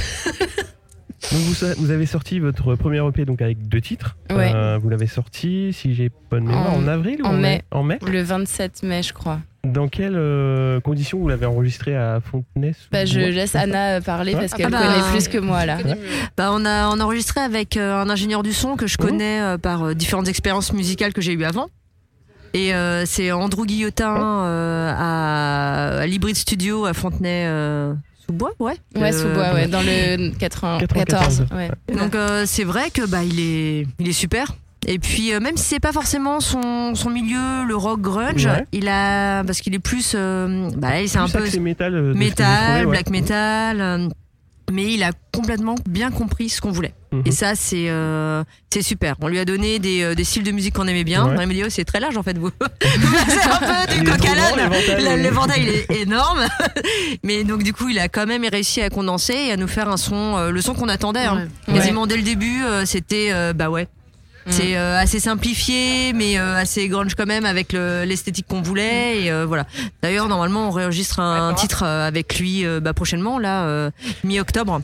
[1.31, 4.17] Donc vous, avez sorti votre premier EP donc avec deux titres.
[4.31, 4.51] Ouais.
[4.53, 7.61] Euh, vous l'avez sorti, si j'ai bonne mémoire, en, En- avril ou en mai.
[7.71, 7.99] En mai.
[8.05, 9.39] Le 27 mai, je crois.
[9.63, 14.33] Dans quelles euh, conditions vous l'avez enregistré à Fontenay Bah, je laisse Anna euh, parler
[14.33, 14.39] Ouais.
[14.39, 15.77] parce Ah qu'elle bah, connaît plus que moi là.
[16.35, 19.07] Bah, on a on a enregistré avec euh, un ingénieur du son que je Mhm.
[19.07, 21.67] connais euh, par euh, différentes expériences musicales que j'ai eues avant.
[22.55, 27.93] Et euh, c'est Andrew Guillotin euh, à, à l'Hybrid Studio à Fontenay euh,
[28.31, 28.75] sous bois, ouais.
[28.95, 30.79] Ouais, Euh, sous bois, ouais, dans le 94.
[30.79, 31.45] 94.
[31.53, 31.69] Ouais.
[31.95, 34.55] Donc euh, c'est vrai que bah il est il est super.
[34.87, 38.65] Et puis euh, même si c'est pas forcément son, son milieu le rock grunge, Ouais.
[38.71, 41.93] il a parce qu'il est plus euh, bah c'est un peu métal.
[41.93, 42.91] euh, métal, trouvé, ouais.
[42.91, 44.07] black metal euh,
[44.71, 46.93] mais il a complètement bien compris ce qu'on voulait.
[47.11, 47.23] Mhm.
[47.25, 49.15] Et ça c'est euh, c'est super.
[49.21, 51.25] On lui a donné des, euh, des styles de musique qu'on aimait bien.
[51.25, 51.35] Ouais.
[51.41, 52.49] Il m'a dit oh, c'est très large en fait vous.
[52.81, 56.45] c'est un peu du coq à l'éventail, il est énorme,
[57.23, 59.89] mais donc du coup il a quand même réussi à condenser et à nous faire
[59.89, 61.19] un son, euh, le son qu'on attendait.
[61.25, 61.47] hein.
[61.67, 61.73] Ouais.
[61.75, 63.87] Quasiment dès le début, euh, c'était euh, bah ouais.
[64.47, 69.21] C'est euh, assez simplifié, mais euh, assez grunge quand même avec le- l'esthétique qu'on voulait.
[69.23, 69.65] Et euh, voilà.
[70.01, 73.91] D'ailleurs, normalement, on réenregistre un titre euh, avec lui bah, prochainement, là, euh,
[74.23, 74.81] mi-octobre.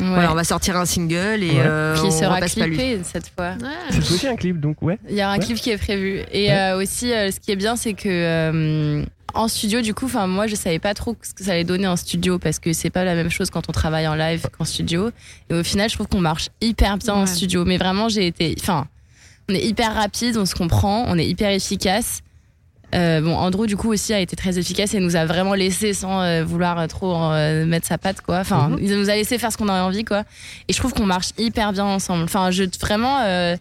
[0.00, 0.06] Ouais.
[0.14, 1.56] Voilà, on va sortir un single et Ouais.
[1.58, 3.50] euh, Puis il on sera clippé cette fois.
[3.60, 3.68] Ouais.
[3.90, 4.98] C'est aussi un clip, donc ouais.
[5.08, 5.44] Il y a un Ouais.
[5.44, 6.22] clip qui est prévu.
[6.32, 6.52] Et Ouais.
[6.54, 9.04] euh, aussi, euh, ce qui est bien, c'est que euh,
[9.34, 11.86] en studio, du coup, enfin moi, je savais pas trop ce que ça allait donner
[11.86, 14.64] en studio parce que c'est pas la même chose quand on travaille en live qu'en
[14.64, 15.10] studio.
[15.50, 17.64] Et au final, je trouve qu'on marche hyper bien en studio.
[17.64, 18.86] Mais vraiment, j'ai été, enfin,
[19.48, 22.22] on est hyper rapide, on se comprend, on est hyper efficace.
[22.94, 25.92] Euh, bon, Andrew, du coup, aussi a été très efficace et nous a vraiment laissé
[25.94, 28.38] sans euh, vouloir trop euh, mettre sa patte, quoi.
[28.38, 28.78] Enfin, Mhm.
[28.82, 30.24] il nous a laissé faire ce qu'on avait envie, quoi.
[30.68, 32.24] Et je trouve qu'on marche hyper bien ensemble.
[32.24, 33.56] Enfin, je vraiment, euh,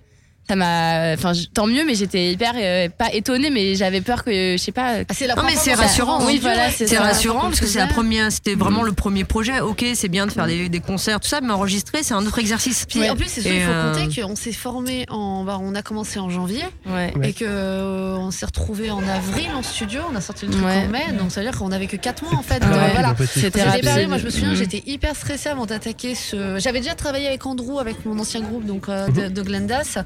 [0.50, 4.32] ça m'a, enfin, tant mieux, mais j'étais hyper euh, pas étonnée, mais j'avais peur que,
[4.32, 5.02] je sais pas.
[5.08, 6.26] Ah, c'est la Non, mais c'est rassurant.
[6.26, 9.60] Oui, voilà, c'est rassurant parce que c'est la première, c'était vraiment le premier projet.
[9.60, 12.40] Ok, c'est bien de faire des, des concerts, tout ça, mais enregistrer, c'est un autre
[12.40, 12.88] exercice.
[12.90, 15.44] Puis en plus, c'est il faut euh, compter qu'on s'est formé en.
[15.44, 17.14] bah, on a commencé en janvier Ouais.
[17.24, 20.02] Et que euh, on s'est retrouvé en avril en studio.
[20.12, 20.84] On a sorti le truc Ouais.
[20.88, 22.64] en mai, donc ça veut dire qu'on avait que 4 mois en fait.
[22.64, 23.16] Ouais, voilà.
[23.32, 24.56] C'était moi je me souviens, Mhm.
[24.56, 26.58] j'étais hyper stressée avant d'attaquer ce.
[26.58, 29.14] J'avais déjà travaillé avec Andrew, avec mon ancien groupe donc euh, Mhm.
[29.14, 30.00] de, de Glendas,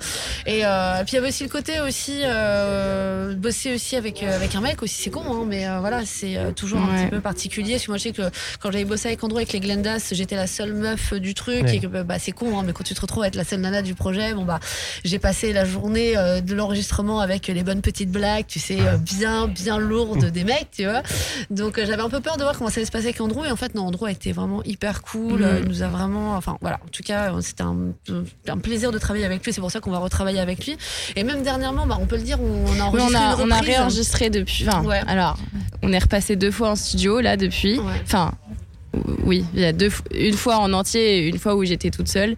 [0.45, 4.35] et euh, puis il y avait aussi le côté aussi euh, bosser aussi avec euh,
[4.35, 7.03] avec un mec aussi, c'est con, hein, mais euh, voilà, c'est euh, toujours un Ouais.
[7.03, 7.73] petit peu particulier.
[7.73, 10.35] Parce que moi je sais que quand j'avais bossé avec Andrew avec les Glendas, j'étais
[10.35, 11.75] la seule meuf du truc Ouais.
[11.75, 13.61] et que bah c'est con, hein, mais quand tu te retrouves à être la seule
[13.61, 14.59] nana du projet, bon bah
[15.03, 18.97] j'ai passé la journée euh, de l'enregistrement avec les bonnes petites blagues, tu sais, euh,
[18.97, 21.03] bien bien lourdes des mecs, tu vois.
[21.49, 23.45] Donc euh, j'avais un peu peur de voir comment ça allait se passer avec Andrew
[23.45, 26.35] et en fait non Andrew a été vraiment hyper cool, euh, il nous a vraiment
[26.35, 27.75] enfin voilà, en tout cas euh, c'était un,
[28.47, 30.77] un plaisir de travailler avec lui, c'est pour ça qu'on va retravailler avec lui
[31.15, 33.61] et même dernièrement bah on peut le dire on a Oui, enregistré on a, on
[33.61, 34.65] réenregistré depuis.
[34.67, 35.01] Enfin, Ouais.
[35.07, 35.37] alors,
[35.81, 37.79] on est repassé deux fois en studio là depuis.
[37.79, 37.93] Ouais.
[38.03, 38.31] Enfin,
[39.25, 42.07] oui, il y a deux, une fois en entier et une fois où j'étais toute
[42.07, 42.35] seule.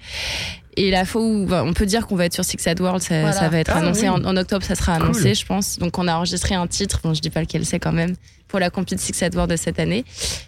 [0.77, 3.21] Et la fois où on peut dire qu'on va être sur Six Ad World, ça,
[3.21, 3.33] Voilà.
[3.33, 4.09] ça va être Ah, annoncé oui.
[4.09, 5.05] en, en octobre, ça sera Cool.
[5.05, 5.79] annoncé, je pense.
[5.79, 8.15] Donc on a enregistré un titre, bon, je dis pas lequel c'est quand même,
[8.49, 10.03] pour la compil Six Ad World de cette année.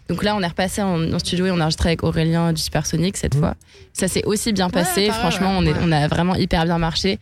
[0.10, 2.62] Donc là, on est repassé en, en studio et on a enregistré avec Aurélien du
[2.62, 3.40] Supersonic cette Mhm.
[3.42, 3.56] fois.
[3.94, 5.08] Ça s'est aussi bien Ouais, passé.
[5.08, 5.66] pareil, Franchement, ouais.
[5.70, 7.20] on, est, on a vraiment hyper bien marché.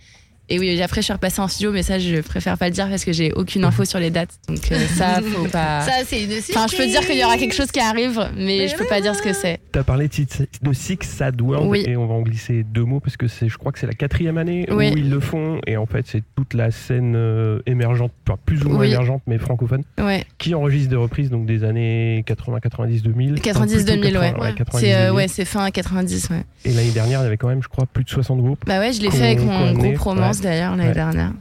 [0.49, 2.87] Et oui, après, je suis repassée en studio, mais ça, je préfère pas le dire
[2.87, 4.29] parce que j'ai aucune info sur les dates.
[4.47, 5.81] Donc, euh, ça, faut pas.
[5.81, 6.55] Ça, c'est une surprise.
[6.55, 8.85] Enfin, je peux dire qu'il y aura quelque chose qui arrive, mais, Mais je peux
[8.85, 9.59] pas dire ce que c'est.
[9.73, 11.83] Tu as parlé de Six- Sad World Oui.
[11.87, 13.93] et on va en glisser deux mots parce que c'est, je crois que c'est la
[13.93, 14.91] quatrième année Oui.
[14.93, 18.63] où ils le font et en fait c'est toute la scène euh, émergente, enfin plus
[18.63, 18.87] ou moins Oui.
[18.87, 20.25] émergente mais francophone, Ouais.
[20.37, 23.41] qui enregistre des reprises donc des années 80, 90, 2000.
[23.41, 24.29] 90, Enfin, plutôt 2000, ouais.
[24.31, 25.15] 80, 90, C'est euh, 2000.
[25.17, 26.43] ouais, c'est fin 90, ouais.
[26.65, 28.63] Et l'année dernière il y avait quand même je crois plus de 60 groupes.
[28.65, 30.93] Bah ouais, je l'ai fait avec mon groupe Romance d'ailleurs l'année Ouais.
[30.95, 31.33] dernière.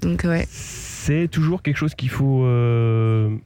[0.00, 0.46] Donc ouais.
[0.50, 3.36] C'est toujours quelque chose qu'il faut euh,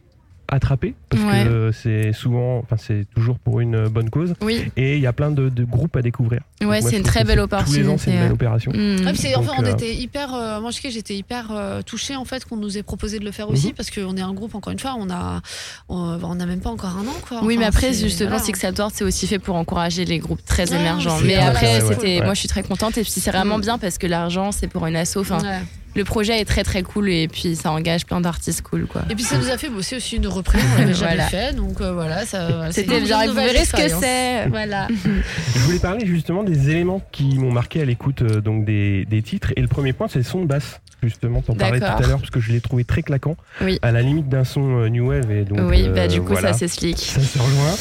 [0.49, 1.45] attraper parce Ouais.
[1.45, 5.07] que euh, c'est souvent, enfin c'est toujours pour une bonne cause Oui, et il y
[5.07, 6.41] a plein de, de groupes à découvrir.
[6.63, 8.19] ouais, c'est une très que belle c'est- Tous les ans c'est une opportunité.
[8.23, 8.73] belle opération.
[8.73, 9.07] Mm.
[9.07, 10.35] Ouais, puis c'est- en fait, Donc, on euh, était hyper.
[10.35, 13.19] euh, moi, je sais que j'étais hyper euh, touchée en fait qu'on nous ait proposé
[13.19, 13.73] de le faire aussi Mhm.
[13.75, 14.55] parce qu'on est un groupe.
[14.55, 15.41] Encore une fois, on a,
[15.89, 17.41] on même pas encore un an, quoi.
[17.43, 18.45] Oui, mais Enfin, après, c'est- justement, voilà.
[18.45, 21.19] Six Award, c'est aussi fait pour encourager les groupes très Ouais, émergents.
[21.19, 22.97] c'est- Mais après, c'est c'était, moi, je suis très contente.
[22.99, 23.63] Et puis, c'est vraiment Mm.
[23.63, 25.17] bien parce que l'argent, c'est pour une asso.
[25.19, 25.61] Enfin, Ouais.
[25.95, 27.09] Le projet est très, très cool.
[27.09, 29.03] Et puis, ça engage plein d'artistes cool, quoi.
[29.11, 31.29] Et puis ça nous a fait bosser aussi une reprise, on l'avait jamais Voilà.
[31.29, 32.71] fait, donc euh, voilà, ça.
[32.73, 33.27] C'était bien.
[33.27, 34.47] Vous verrez ce que c'est.
[34.49, 34.89] Voilà.
[35.55, 39.23] Je voulais parler justement des éléments qui m'ont marqué à l'écoute euh, donc des, des
[39.23, 39.53] titres.
[39.57, 40.81] Et le premier point, c'est le son de basse.
[41.03, 43.79] Justement, t'en parlais tout à l'heure parce que je l'ai trouvé très claquant, Oui.
[43.83, 45.31] à la limite d'un son euh, new wave.
[45.31, 46.99] Et donc, oui, euh, bah, du coup, voilà, ça s'explique.
[46.99, 47.75] ça se rejoint.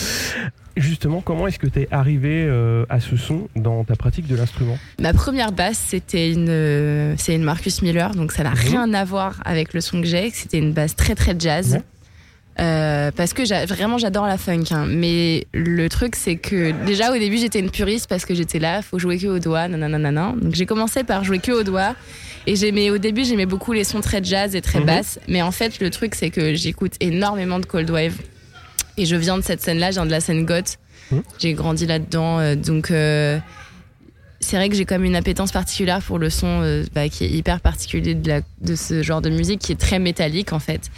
[0.76, 4.36] Justement, comment est-ce que tu es arrivé euh, à ce son dans ta pratique de
[4.36, 4.78] l'instrument?
[5.00, 8.56] Ma première basse, c'était une, euh, c'est une Marcus Miller, donc ça n'a Mhm.
[8.58, 10.32] rien à voir avec le son que j'ai.
[10.32, 11.80] C'était une basse très très jazz.
[12.60, 14.86] Euh, parce que vraiment j'adore la funk, hein.
[14.88, 18.84] mais le truc c'est que déjà au début j'étais une puriste parce que j'étais là,
[18.84, 20.34] faut jouer que au doigt, nanana.
[20.40, 21.96] Donc j'ai commencé par jouer que au doigt
[22.46, 24.86] et j'aimais au début j'aimais beaucoup les sons très jazz et très Mhm.
[24.86, 28.14] basses, mais en fait le truc c'est que j'écoute énormément de cold wave
[28.98, 30.78] et je viens de cette scène-là, je viens de la scène goth,
[31.12, 31.24] Mhm.
[31.40, 33.38] j'ai grandi là-dedans, euh, donc euh,
[34.40, 37.30] c'est vrai que j'ai comme une appétence particulière pour le son euh, bah, qui est
[37.30, 40.90] hyper particulier de, la- de ce genre de musique qui est très métallique en fait.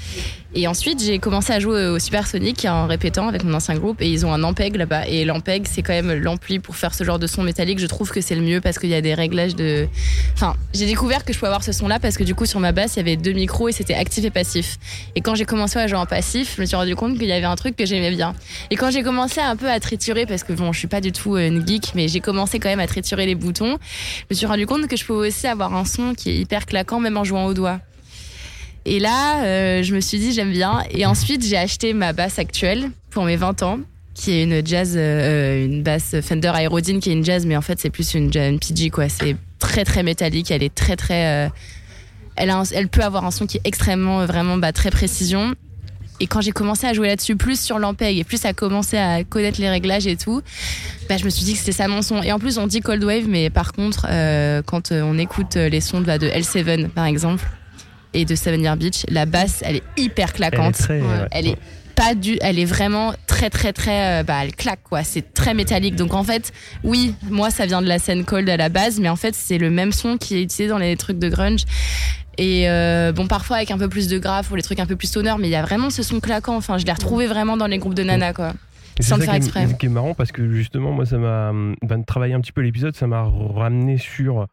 [0.58, 4.10] Et ensuite j'ai commencé à jouer au Supersonic en répétant avec mon ancien groupe et
[4.10, 7.20] ils ont un Ampeg là-bas et l'Ampeg c'est quand même l'ampli pour faire ce genre
[7.20, 7.80] de son métallique.
[7.80, 9.88] Je trouve que c'est le mieux parce qu'il y a des réglages de.
[10.34, 12.60] Enfin j'ai découvert que je pouvais avoir ce son là parce que du coup sur
[12.60, 14.78] ma basse il y avait deux micros et c'était actif et passif.
[15.16, 17.34] Et quand j'ai commencé à jouer en passif je me suis rendu compte qu'il y
[17.34, 18.34] avait un truc que j'aimais bien.
[18.72, 21.12] Et quand j'ai commencé un peu à triturer, parce que bon, je suis pas du
[21.12, 23.78] tout euh, une geek, mais j'ai commencé quand même à triturer les boutons,
[24.20, 26.66] je me suis rendu compte que je pouvais aussi avoir un son qui est hyper
[26.66, 27.80] claquant, même en jouant au doigt.
[28.86, 30.84] Et là, euh, je me suis dit, j'aime bien.
[30.92, 33.80] Et ensuite, j'ai acheté ma basse actuelle pour mes 20 ans,
[34.14, 37.62] qui est une jazz, euh, une basse Fender Aerodine, qui est une jazz, mais en
[37.62, 39.10] fait, c'est plus une, une PG, quoi.
[39.10, 40.52] C'est très, très métallique.
[40.52, 41.48] Elle est très, très.
[41.48, 41.50] euh,
[42.36, 45.56] elle, a elle peut avoir un son qui est extrêmement, euh, vraiment, bah, très précision.
[46.20, 49.24] Et quand j'ai commencé à jouer là-dessus, plus sur l'ampeg et plus à commencer à
[49.24, 50.42] connaître les réglages et tout,
[51.10, 52.22] bah, je me suis dit que c'était ça mon son.
[52.22, 55.58] Et en plus, on dit cold wave, mais par contre, euh, quand euh, on écoute
[55.58, 57.44] euh, les sons de, bah, de L7, par exemple,
[58.16, 60.74] et de Seven Year Beach, la basse, elle est hyper Elle est claquante.
[60.76, 61.08] très, Ouais.
[61.08, 61.28] ouais.
[61.32, 61.58] Elle est
[61.96, 65.04] pas du, elle est vraiment très très très, euh, bah elle claque quoi.
[65.04, 65.96] C'est très métallique.
[65.96, 66.52] Donc en fait,
[66.84, 69.58] oui, moi ça vient de la scène cold à la base, mais en fait c'est
[69.58, 71.64] le même son qui est utilisé dans les trucs de grunge.
[72.38, 74.98] Et euh, bon, parfois avec un peu plus de grave pour les trucs un peu
[74.98, 76.58] plus sonores, mais il y a vraiment ce son claquant.
[76.58, 78.50] Enfin, je l'ai retrouvé vraiment dans les groupes de nana quoi.
[78.98, 79.78] Et c'est Sans ça le faire qui est- exprès.
[79.80, 81.52] qui est marrant parce que justement, moi, ça m'a.
[81.82, 84.48] Ben, de travailler un petit peu l'épisode, ça m'a ramené sur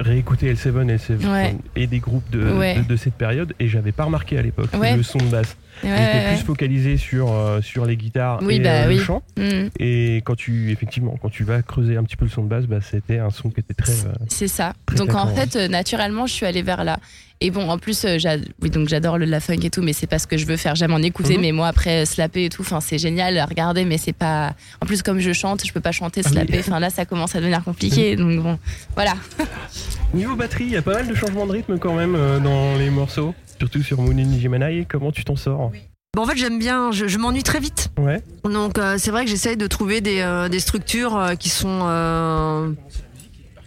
[0.00, 1.54] réécouter L7, L7 Ouais.
[1.76, 2.76] et des groupes de, Ouais.
[2.76, 4.96] de, de cette période et j'avais pas remarqué à l'époque Ouais.
[4.96, 5.56] le son de basse.
[5.82, 9.22] J'étais plus focalisé sur, euh, sur les guitares Oui, et bah euh, le chant.
[9.38, 9.68] Mm.
[9.78, 12.66] Et quand tu, effectivement, quand tu vas creuser un petit peu le son de basse,
[12.66, 13.94] bah, c'était un son qui était très.
[14.28, 14.74] C'est ça.
[14.86, 16.98] Très donc en fait, euh, naturellement, je suis allée vers là.
[17.42, 18.18] Et bon, en plus, euh,
[18.60, 20.58] oui, donc j'adore le la funk et tout, mais c'est pas ce que je veux
[20.58, 20.74] faire.
[20.74, 21.40] J'aime en écouter, Mhm.
[21.40, 24.52] mais moi après euh, slapper et tout, enfin c'est génial à regarder, mais c'est pas.
[24.82, 26.58] En plus, comme je chante, je peux pas chanter, Ah slapper.
[26.60, 28.14] Enfin là, ça commence à devenir compliqué.
[28.16, 28.58] Donc bon,
[28.94, 29.14] voilà.
[30.14, 32.76] Niveau batterie, il y a pas mal de changements de rythme quand même euh, dans
[32.76, 34.84] les morceaux, surtout sur Moon Gemini.
[34.86, 35.72] Comment tu t'en sors?
[36.14, 37.90] Bon, en fait, j'aime bien, je, je m'ennuie très vite.
[37.96, 38.20] Ouais.
[38.44, 42.74] Donc, euh, c'est vrai que j'essaye de trouver des, euh, des structures euh, qui sont.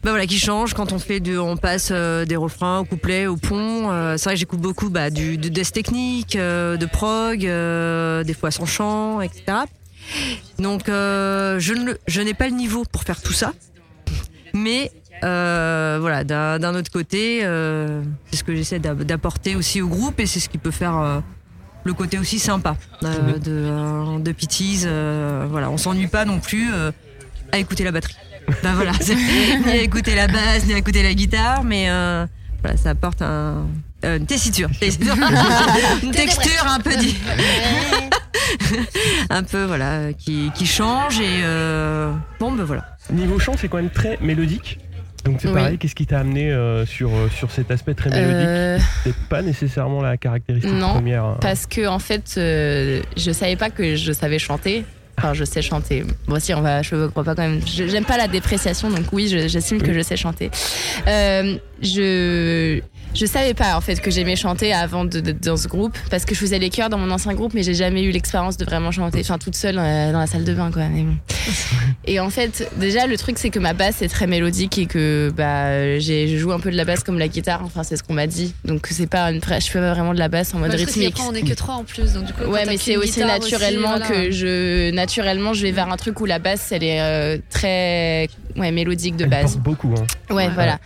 [0.03, 3.25] Bah voilà, qui changent quand on fait du, on passe euh, des refrains au couplet,
[3.25, 3.89] au pont.
[3.89, 8.23] Euh, c'est vrai que j'écoute beaucoup bah, du, de death technique, euh, de prog, euh,
[8.23, 9.43] des fois sans chant, etc.
[10.59, 13.53] Donc, euh, je ne, je n'ai pas le niveau pour faire tout ça,
[14.53, 14.91] mais
[15.23, 19.87] euh, voilà, d'un d'un autre côté, euh, c'est ce que j'essaie d'a- d'apporter aussi au
[19.87, 21.19] groupe et c'est ce qui peut faire euh,
[21.85, 24.81] le côté aussi sympa euh, de, de Pitties.
[24.85, 26.91] euh, voilà, on s'ennuie pas non plus euh,
[27.53, 28.15] à écouter la batterie.
[28.63, 28.91] Ben voilà,
[29.65, 32.25] ni à écouter la basse, ni à écouter la guitare, mais euh,
[32.61, 33.65] voilà, ça apporte un,
[34.05, 35.15] euh, une tessiture, tessiture.
[36.03, 37.17] une texture un peu, di-
[39.29, 42.85] un peu voilà, qui, qui change et euh, bon ben voilà.
[43.11, 44.79] Niveau chant, c'est quand même très mélodique.
[45.25, 45.53] Donc c'est Oui.
[45.53, 49.41] pareil, qu'est-ce qui t'a amené euh, sur, sur cet aspect très mélodique Euh, C'est pas
[49.41, 51.23] nécessairement la caractéristique Non, première.
[51.23, 51.37] hein.
[51.39, 54.83] parce que en fait, euh, je savais pas que je savais chanter.
[55.17, 56.03] Enfin, je sais chanter.
[56.27, 57.61] Bon, si, on va, je crois pas quand même.
[57.65, 60.49] J'aime pas la dépréciation, donc oui, je- j'estime que je sais chanter.
[61.07, 62.81] Euh, je,
[63.13, 66.33] je savais pas en fait que j'aimais chanter avant de- dans ce groupe, parce que
[66.35, 68.91] je faisais les chœurs dans mon ancien groupe, mais j'ai jamais eu l'expérience de vraiment
[68.91, 70.83] chanter, enfin toute seule dans la, dans la salle de bain, quoi.
[70.89, 71.15] Mais bon.
[72.05, 75.31] Et en fait, déjà, le truc, c'est que ma basse est très mélodique et que
[75.35, 77.61] bah, j'ai, je joue un peu de la basse comme la guitare.
[77.63, 78.53] Enfin, c'est ce qu'on m'a dit.
[78.65, 81.13] Donc, c'est pas une je fais pas vraiment de la basse en mode si rythmique.
[81.19, 82.13] après, on est que trois en plus.
[82.13, 84.07] Donc, du coup, Ouais, mais c'est aussi naturellement voilà.
[84.07, 88.27] que je, naturellement, je vais vers un truc où la basse, elle est euh, très,
[88.55, 89.57] ouais, mélodique de Elle base.
[89.57, 89.93] beaucoup.
[89.97, 90.05] hein.
[90.29, 90.49] Ouais, Ouais.
[90.53, 90.79] voilà.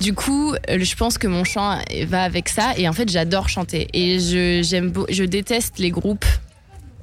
[0.00, 2.72] Du coup, euh, je pense que mon chant va avec ça.
[2.76, 3.88] Et en fait, j'adore chanter.
[3.92, 6.24] Et je, j'aime, je déteste les groupes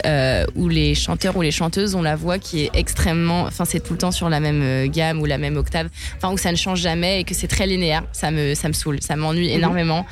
[0.06, 3.42] euh, où les chanteurs ou les chanteuses ont la voix qui est extrêmement.
[3.42, 5.90] Enfin, c'est tout le temps sur la même euh, gamme ou la même octave.
[6.18, 8.04] Enfin, où ça ne change jamais et que c'est très linéaire.
[8.12, 9.02] Ça me, ça me saoule.
[9.02, 10.06] Ça m'ennuie énormément.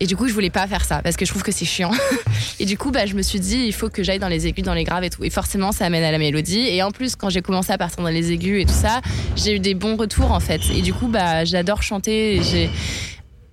[0.00, 1.90] Et du coup, je voulais pas faire ça parce que je trouve que c'est chiant.
[2.60, 4.64] et du coup, bah, je me suis dit, il faut que j'aille dans les aigus,
[4.64, 5.24] dans les graves et tout.
[5.24, 6.66] Et forcément, ça amène à la mélodie.
[6.68, 9.00] Et en plus, quand j'ai commencé à partir dans les aigus et tout ça,
[9.36, 10.60] j'ai eu des bons retours en fait.
[10.74, 12.40] Et du coup, bah, j'adore chanter.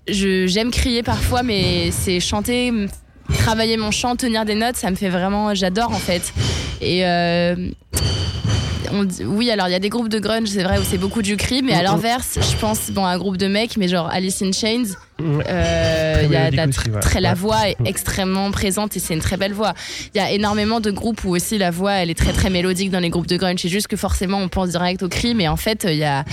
[0.08, 2.72] J'ai, j'aime crier parfois, mais c'est chanter,
[3.40, 6.34] travailler mon chant, tenir des notes, ça me fait vraiment, j'adore en fait.
[6.82, 7.56] Et euh,
[8.92, 10.98] on dit- oui, alors il y a des groupes de grunge, c'est vrai, où c'est
[10.98, 13.88] beaucoup du cri, mais à l'inverse, je pense bon à un groupe de mecs, mais
[13.88, 14.84] genre Alice in Chains,
[15.18, 15.44] Ouais.
[15.50, 17.00] euh, Très il y a de la ouais.
[17.02, 17.88] très la voix est Mhm.
[17.88, 19.74] extrêmement présente et c'est une très belle voix.
[20.14, 22.92] Il y a énormément de groupes où aussi la voix elle est très très mélodique
[22.92, 23.60] dans les groupes de grunge.
[23.62, 26.26] C'est juste que forcément on pense direct au cri, mais en fait il y a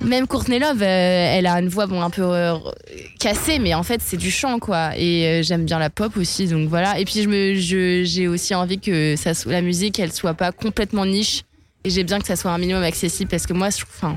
[0.00, 2.54] même Courtney Love, euh, elle a une voix bon un peu euh,
[3.18, 4.96] cassée, mais en fait c'est du chant quoi.
[4.96, 6.98] Et euh, j'aime bien la pop aussi, donc voilà.
[6.98, 10.52] Et puis je me, je- j'ai aussi envie que ça, la musique elle soit pas
[10.52, 11.42] complètement niche.
[11.84, 14.16] Et j'ai bien que ça soit un minimum accessible parce que moi, je, enfin,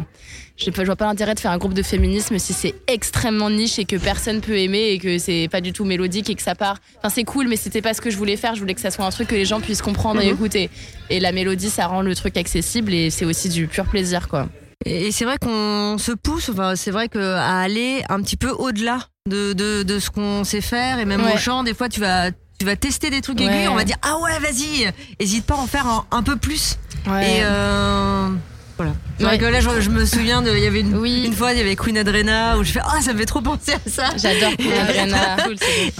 [0.57, 3.85] je, vois pas l'intérêt de faire un groupe de féminisme si c'est extrêmement niche et
[3.85, 6.77] que personne peut aimer et que c'est pas du tout mélodique et que ça part.
[6.97, 8.55] Enfin, c'est cool, mais c'était pas ce que je voulais faire.
[8.55, 10.71] Je voulais que ça soit un truc que les gens puissent comprendre et écouter.
[11.11, 14.49] Et la mélodie, ça rend le truc accessible et c'est aussi du pur plaisir, quoi.
[14.85, 18.49] Et c'est vrai qu'on se pousse, enfin, c'est vrai que à aller un petit peu
[18.49, 21.33] au-delà de, de, de ce qu'on sait faire et même Ouais.
[21.35, 23.45] au chant, des fois tu vas tu vas tester des trucs Ouais.
[23.45, 26.35] aigus, on va dire ah ouais vas-y, hésite pas à en faire un, un peu
[26.35, 26.77] plus.
[27.07, 27.37] Ouais.
[27.37, 28.29] Et euh,
[28.77, 28.93] voilà.
[29.19, 29.37] Ouais.
[29.37, 31.23] que là je, je me souviens il y avait une, Oui.
[31.25, 33.41] une fois il y avait Queen Adrena où je fais ah ça me fait trop
[33.41, 34.09] penser à ça.
[34.17, 35.37] J'adore Queen Adrena.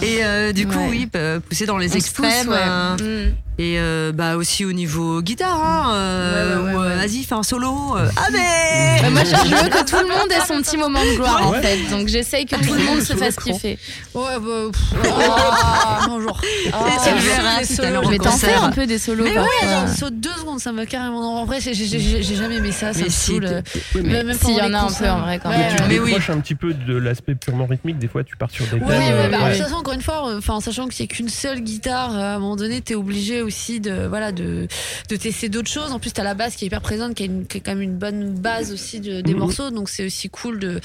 [0.02, 0.88] Et euh, du coup Ouais.
[0.90, 2.46] oui euh, pousser dans les On extrêmes.
[2.48, 3.34] pousse, euh, Mm.
[3.64, 6.96] Et euh, bah aussi au niveau guitare, hein, euh, Ouais, ouais, ouais, euh, ouais.
[6.96, 7.96] vas-y fais un solo.
[7.96, 11.04] euh, ah mais Bah, moi, je veux que tout le monde ait son petit moment
[11.06, 11.78] de gloire, en fait.
[11.92, 13.78] Donc, j'essaye que tout le monde se fasse kiffer.
[14.16, 14.72] Ouais, bah.
[15.16, 16.42] ah, bonjour.
[16.74, 16.80] Ah,
[17.92, 20.34] l'heure je au Mais t'en fais un peu des solos, Mais ouais, genre, saute deux
[20.40, 21.42] secondes, ça me carrément.
[21.42, 23.62] En vrai, j'ai- j'ai j'ai- j'ai jamais aimé ça, ça Mais me si, saoule.
[23.96, 25.16] mais Même S'il y en les a un concerts.
[25.16, 25.76] peu, en vrai, quand même.
[25.76, 25.84] tu.
[25.88, 28.00] Mais décroches un petit peu de l'aspect purement rythmique.
[28.00, 28.84] Des fois, tu pars sur des thèmes.
[28.88, 31.12] Oui, ouais, euh, bah, de toute façon, encore une fois, euh, enfin, en sachant n'y
[31.12, 34.68] a qu'une seule guitare, à un moment donné, t'es obligé aussi de, voilà, de,
[35.10, 35.92] de tester d'autres choses.
[35.92, 37.72] En plus, t'as la basse qui est hyper présente, qui, a une- qui est quand
[37.72, 39.40] même une bonne base aussi de- des Mhm.
[39.40, 40.80] morceaux, donc c'est aussi cool de.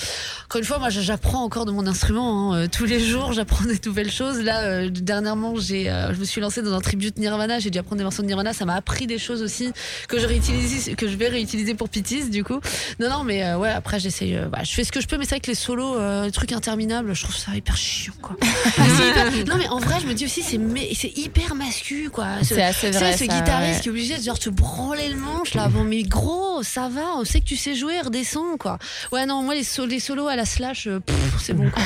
[0.47, 2.55] Encore une fois, moi, j'apprends encore de mon instrument.
[2.55, 2.65] hein.
[2.65, 4.41] Euh, Tous les jours, j'apprends des nouvelles choses.
[4.41, 7.59] Là, euh, dernièrement, j'ai, euh, je me suis lancée dans un tribute Nirvana.
[7.59, 8.53] J'ai dû apprendre des morceaux de Nirvana.
[8.53, 9.71] Ça m'a appris des choses aussi
[10.09, 12.61] que je réutilise, que je vais réutiliser pour Pitis, du coup.
[13.01, 14.39] Non, non, mais euh, ouais, après, j'essaye.
[14.51, 15.97] bah, je fais ce que je peux, mais c'est vrai que les solos,
[16.33, 18.37] trucs interminables, je trouve ça hyper chiant, quoi.
[18.79, 22.27] Ah, hyper- Non, mais en vrai, je me dis aussi, c'est hyper mascu, quoi.
[22.43, 23.13] Ce- C'est assez tu sais, vrai.
[23.17, 23.81] ce ça, guitariste ouais.
[23.83, 25.69] qui est obligé de genre te branler le manche là.
[25.69, 28.79] Bon, mais gros, ça va, on sait que tu sais jouer, redescends quoi.
[29.13, 31.01] Ouais, non, moi les, so- les solos à la slash, euh,
[31.41, 31.83] c'est bon quoi.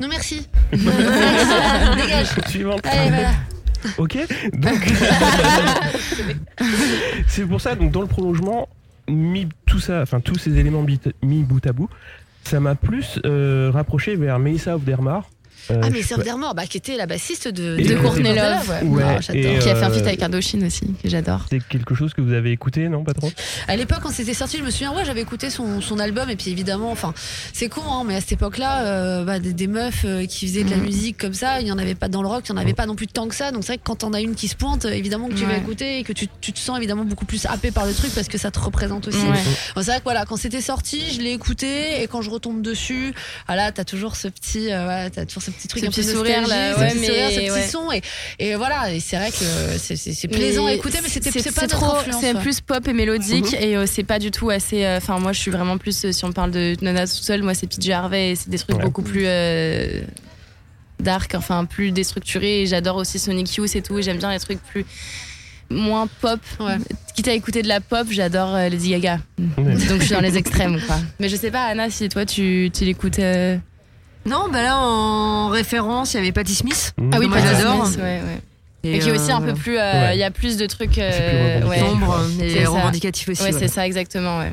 [0.00, 0.48] Non, merci.
[0.72, 2.28] Dégage.
[2.48, 2.80] Suivante.
[2.84, 3.30] Allez, voilà.
[3.98, 4.16] Ok,
[4.54, 4.80] donc
[7.28, 7.74] c'est pour ça.
[7.74, 8.68] Donc dans le prolongement,
[9.08, 10.84] mis tout ça, enfin tous ces éléments
[11.22, 11.88] mis bout à bout,
[12.44, 15.28] ça m'a plus euh, rapproché vers Melissa Aufdermar.
[15.70, 18.68] Euh, Ah, mais Sœur Dermore, bah, qui était la bassiste de, De euh, Courtney Love.
[18.82, 18.88] ouais.
[18.88, 19.58] Ouais, Ah, j'adore.
[19.60, 21.46] Qui a fait un euh, feat avec Indochine aussi, que j'adore.
[21.50, 23.30] C'est quelque chose que vous avez écouté, non, pas trop?
[23.68, 26.36] À l'époque, quand c'était sorti, je me souviens, ouais, j'avais écouté son, son album, et
[26.36, 27.14] puis évidemment, enfin,
[27.52, 30.70] c'est con, hein, mais à cette époque-là, euh, bah, des, des meufs qui faisaient de
[30.70, 30.84] la Mhm.
[30.84, 32.74] musique comme ça, il y en avait pas dans le rock, il y en avait
[32.74, 34.48] pas non plus tant que ça, donc c'est vrai que quand t'en as une qui
[34.48, 37.24] se pointe, évidemment que tu vas écouter et que tu, tu te sens évidemment beaucoup
[37.24, 39.18] plus happé par le truc parce que ça te représente aussi.
[39.18, 39.38] Ouais.
[39.74, 42.62] Bon, c'est vrai que voilà, quand c'était sorti, je l'ai écouté, et quand je retombe
[42.62, 43.14] dessus,
[43.48, 45.90] ah là, t'as toujours ce petit, euh, voilà, t'as toujours ce petit truc Ce un
[45.90, 47.68] petit peu sourire, là, ce ouais, petit mais sourire, ce petit ouais.
[47.68, 48.02] son, et,
[48.38, 51.30] et voilà, et c'est vrai que c'est- c'est c'est plaisant à Mais écouter, mais c'était
[51.30, 54.30] c'est- c'est pas trop influence, c'est plus pop et mélodique et euh, c'est pas du
[54.30, 57.06] tout assez euh, enfin moi je suis vraiment plus euh, si on parle de Nana
[57.06, 58.82] toute seule moi c'est PJ Harvey et c'est des trucs Ouais.
[58.82, 60.02] beaucoup plus euh,
[61.00, 64.38] dark enfin plus déstructurés et j'adore aussi Sonic Youth et tout et j'aime bien les
[64.40, 64.84] trucs plus
[65.70, 66.76] moins pop Ouais.
[67.14, 69.20] quitte à écouter de la pop j'adore euh, Lady Gaga
[69.58, 69.74] Ouais.
[69.88, 70.96] Donc je suis dans les extrêmes, quoi.
[71.20, 73.18] Mais je sais pas, Anna, si toi tu, tu l'écoutes.
[73.18, 73.56] euh,
[74.26, 76.94] Non, bah là, en référence, il y avait Patti Smith.
[76.98, 77.10] Mmh.
[77.12, 77.86] Ah oui, Patti j'adore.
[77.86, 78.40] Smith, ouais, ouais.
[78.84, 79.78] Et, Et qui est aussi un euh, peu plus.
[79.78, 80.18] euh, Il Ouais.
[80.18, 80.98] y a plus de trucs.
[80.98, 82.70] euh, C'est plus ouais, sombre C'est et ça.
[82.70, 83.42] revendicatif aussi.
[83.42, 83.58] Ouais, ouais.
[83.58, 84.52] c'est ça, exactement, ouais.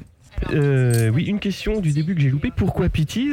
[0.54, 2.50] Euh, oui, une question du début que j'ai loupé.
[2.56, 3.32] Pourquoi Pitties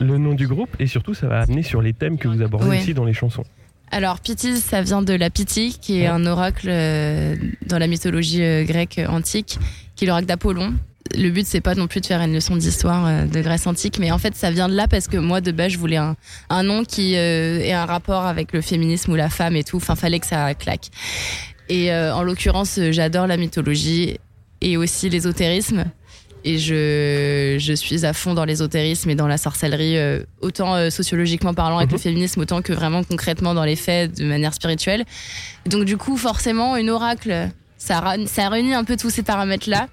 [0.00, 2.68] Le nom du groupe et surtout ça va amener sur les thèmes que vous abordez
[2.68, 2.78] Ouais.
[2.80, 3.44] aussi dans les chansons.
[3.90, 6.06] Alors, Pythis, ça vient de la Pythie, qui est Ouais.
[6.08, 9.58] un oracle euh, dans la mythologie euh, grecque antique,
[9.96, 10.74] qui est l'oracle d'Apollon.
[11.14, 13.98] Le but, c'est pas non plus de faire une leçon d'histoire euh, de Grèce antique,
[13.98, 16.16] mais en fait, ça vient de là parce que moi, de base, je voulais un,
[16.50, 19.76] un nom qui euh, ait un rapport avec le féminisme ou la femme et tout.
[19.78, 20.88] Enfin, fallait que ça claque.
[21.68, 24.18] Et euh, en l'occurrence, j'adore la mythologie
[24.60, 25.84] et aussi l'ésotérisme.
[26.44, 30.88] Et je, je suis à fond dans l'ésotérisme et dans la sorcellerie, euh, autant euh,
[30.88, 31.96] sociologiquement parlant avec Mhm.
[31.96, 35.04] le féminisme, autant que vraiment concrètement dans les faits, de manière spirituelle.
[35.66, 39.88] Donc du coup, forcément, une oracle, ça, ça réunit un peu tous ces paramètres-là.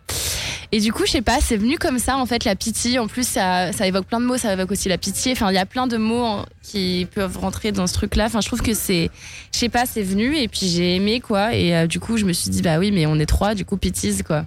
[0.72, 3.00] Et du coup, je sais pas, c'est venu comme ça, en fait, la pitié.
[3.00, 5.32] En plus, ça, ça évoque plein de mots, ça évoque aussi la pitié.
[5.32, 8.26] Enfin, il y a plein de mots en- qui peuvent rentrer dans ce truc-là.
[8.26, 9.10] Enfin, je trouve que c'est,
[9.54, 11.54] je sais pas, c'est venu et puis j'ai aimé, quoi.
[11.56, 13.64] Et euh, du coup, je me suis dit, bah oui, mais on est trois, du
[13.64, 14.46] coup, pitié, quoi.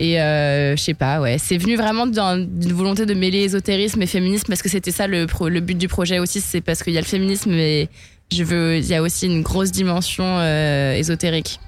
[0.00, 4.02] Et euh, je sais pas, ouais, c'est venu vraiment d'un- d'une volonté de mêler ésotérisme
[4.02, 6.82] et féminisme parce que c'était ça le, pro- le but du projet aussi, c'est parce
[6.82, 7.88] qu'il y a le féminisme mais
[8.32, 11.60] je veux, il y a aussi une grosse dimension euh, ésotérique,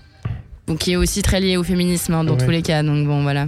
[0.66, 2.44] donc qui est aussi très liée au féminisme hein, dans Ouais.
[2.44, 2.83] tous les cas.
[2.83, 3.47] Donc bon, voilà.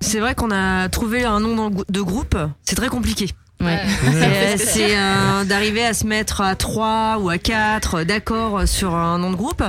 [0.00, 3.26] C'est- vrai qu'on a trouvé un nom de groupe, c'est très compliqué.
[3.60, 3.80] Ouais.
[4.12, 9.18] C'est- C'est euh, d'arriver à se mettre à 3 ou à 4 d'accord sur un
[9.18, 9.62] nom de groupe.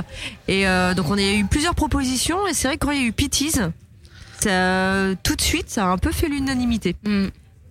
[0.48, 3.04] Et euh, donc on a eu plusieurs propositions et c'est vrai que quand il y
[3.04, 3.56] a eu Pitties,
[4.40, 6.96] ça, tout de suite ça a un peu fait l'unanimité.
[7.04, 7.26] Mm.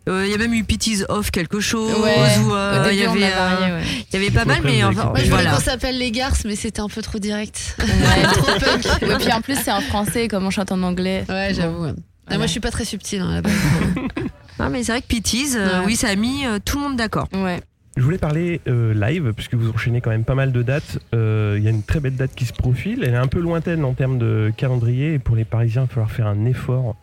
[0.08, 2.16] Euh, Il y a même eu Pitties off quelque chose Ouais.
[2.44, 3.84] ou euh, il y avait a varié, euh, ouais.
[4.12, 5.52] il y avait pas mal mais enfin, avez Moi, je voulais voilà.
[5.52, 7.76] qu'on s'appelle les garces, mais c'était un peu trop direct.
[7.80, 8.24] Ouais.
[8.34, 8.86] trop punk.
[9.08, 11.26] Ouais, puis en plus, c'est en français, comme on chante en anglais.
[11.30, 11.84] Ouais, j'avoue.
[11.86, 11.94] ouais.
[12.32, 12.38] Ah, Voilà.
[12.40, 13.50] Moi, je suis pas très subtile hein, là-bas.
[14.62, 15.86] Ah, mais c'est vrai que Pitties, euh, Ouais.
[15.86, 17.30] oui ça a mis euh, tout le monde d'accord.
[17.34, 17.62] Ouais.
[17.96, 21.00] Je voulais parler euh, live, puisque vous enchaînez quand même pas mal de dates.
[21.16, 23.00] Euh, Il y a une très belle date qui se profile.
[23.06, 25.14] Elle est un peu lointaine en termes de calendrier.
[25.14, 26.98] Et pour les Parisiens, il va falloir faire un effort.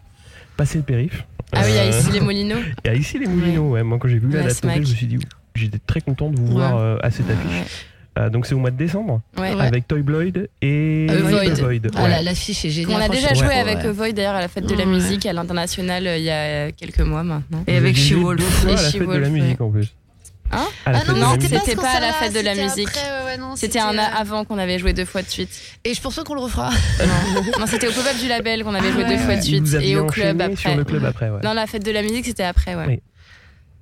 [0.59, 1.25] Passer le périph.
[1.53, 2.59] Ah oui, il y a Euh, ici les Molinos.
[2.85, 3.83] Et à ici les Moulineaux, ouais.
[3.83, 5.19] Moi, quand j'ai vu la date tomber, je me suis dit,
[5.55, 6.53] j'étais très content de vous Ouais.
[6.53, 7.87] voir euh, à cette affiche.
[8.19, 9.53] Euh, donc c'est au mois de décembre, Ouais.
[9.61, 11.51] Avec Toy Bloyd et Euh, Void.
[11.61, 11.91] Void.
[11.97, 12.23] Ah, ouais.
[12.23, 13.03] L'affiche est géniale.
[13.03, 13.55] On a déjà joué Ouais.
[13.59, 13.91] avec Ouais.
[13.93, 17.01] Void d'ailleurs à la fête de la musique à l'international euh, il y a quelques
[17.01, 17.63] mois maintenant.
[17.67, 18.65] Et avec joué She-Wolf.
[18.65, 19.93] deux Et à la fête de la musique en plus.
[20.53, 22.87] Hein Ah non, c'était pas à la fête de la musique.
[22.89, 25.51] ouais, C'était un euh, avant qu'on avait joué deux fois de suite.
[25.85, 26.71] Et je pense qu'on le refera.
[27.01, 29.41] Non, Non, c'était au pop-up du label qu'on avait joué Ah deux ouais, fois de
[29.43, 30.55] suite et au club après.
[30.57, 31.41] sur le club après, ouais.
[31.43, 32.85] Non, la fête de la musique c'était après, ouais.
[32.87, 33.01] Oui.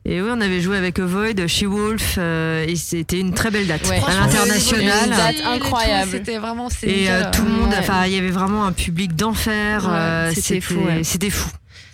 [0.07, 3.89] Et oui, on avait joué avec Void, She-Wolf, euh, et c'était une très belle date.
[3.89, 4.03] Ouais.
[4.07, 5.05] À l'international.
[5.07, 6.11] Une date incroyable.
[6.11, 6.69] C'était vraiment.
[6.69, 7.77] c'est Et euh, tout le monde, Ouais.
[7.79, 9.85] enfin, il y avait vraiment un public d'enfer.
[9.87, 11.03] Ouais, euh, c'était fou, ouais.
[11.05, 11.49] C'était fou.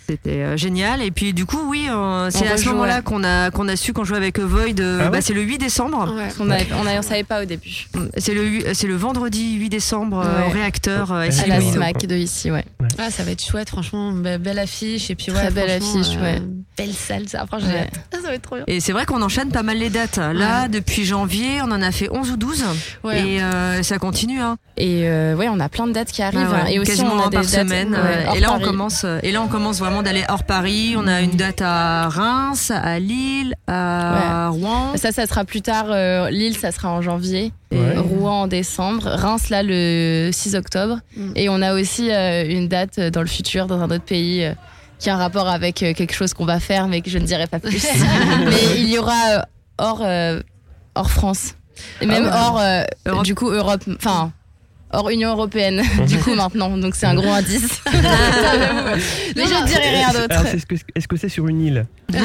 [0.09, 1.01] C'était euh, génial.
[1.01, 1.87] Et puis, du coup, oui,
[2.31, 5.03] c'est à ce moment-là qu'on a, qu'on a su, quand je jouais avec Void, Ah
[5.05, 6.13] ouais bah, c'est le 8 décembre.
[6.13, 6.27] Ouais.
[6.37, 7.87] On, avait- on, avait- on savait pas au début.
[8.17, 10.47] C'est le, c'est le vendredi 8 décembre euh, Ouais.
[10.47, 11.13] au réacteur.
[11.13, 11.61] À ici, À la.
[11.61, 12.65] SMAC de ici, ouais.
[12.97, 14.11] Ah, ça va être chouette, franchement.
[14.11, 15.09] Be- Belle affiche.
[15.11, 16.41] Et puis, ouais, Très belle affiche, ouais.
[16.85, 17.45] Belle salle, ça.
[17.45, 17.81] Franchement, j'ai Ouais.
[17.81, 18.07] hâte.
[18.21, 18.65] Ça va être trop bien.
[18.67, 20.17] Et c'est vrai qu'on enchaîne pas mal les dates.
[20.17, 22.63] Là, depuis janvier, on en a fait 11 ou 12.
[23.03, 23.19] Ouais.
[23.19, 24.39] Et euh, ça continue.
[24.41, 24.57] Hein.
[24.77, 26.41] Et euh, ouais, on a plein de dates qui arrivent.
[26.47, 26.65] Ah ouais, hein.
[26.69, 27.93] et aussi, quasiment on a un des par dates, semaine.
[27.93, 28.63] ouais, et là, on Paris.
[28.63, 29.01] commence.
[29.05, 30.95] euh, Et là, on commence vraiment d'aller hors Paris.
[30.97, 34.93] On a une date à Reims, à Lille, à Rouen.
[34.95, 35.85] Ça, ça sera plus tard.
[35.89, 37.51] euh, Lille, ça sera en janvier.
[37.71, 37.97] Ouais.
[37.97, 39.03] Rouen en décembre.
[39.07, 40.99] Reims, là, le 6 octobre.
[41.17, 41.31] Mm.
[41.35, 44.53] Et on a aussi euh, une date dans le futur, dans un autre pays, euh,
[45.01, 47.25] qui a un rapport avec euh, quelque chose qu'on va faire, mais que je ne
[47.25, 47.85] dirai pas plus.
[48.45, 49.41] mais il y aura euh,
[49.79, 50.39] hors, euh,
[50.93, 51.55] hors France.
[52.01, 52.31] Et même ouais.
[52.31, 53.81] hors, euh, du coup, Europe.
[53.95, 54.31] Enfin.
[54.93, 57.79] Hors Union Européenne, du coup maintenant, donc c'est un gros indice.
[59.35, 60.25] Mais je ne dirai rien d'autre.
[60.29, 62.17] Alors, c'est ce que- est-ce que c'est sur une île Oui,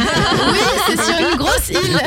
[0.88, 1.76] c'est sur une grosse île.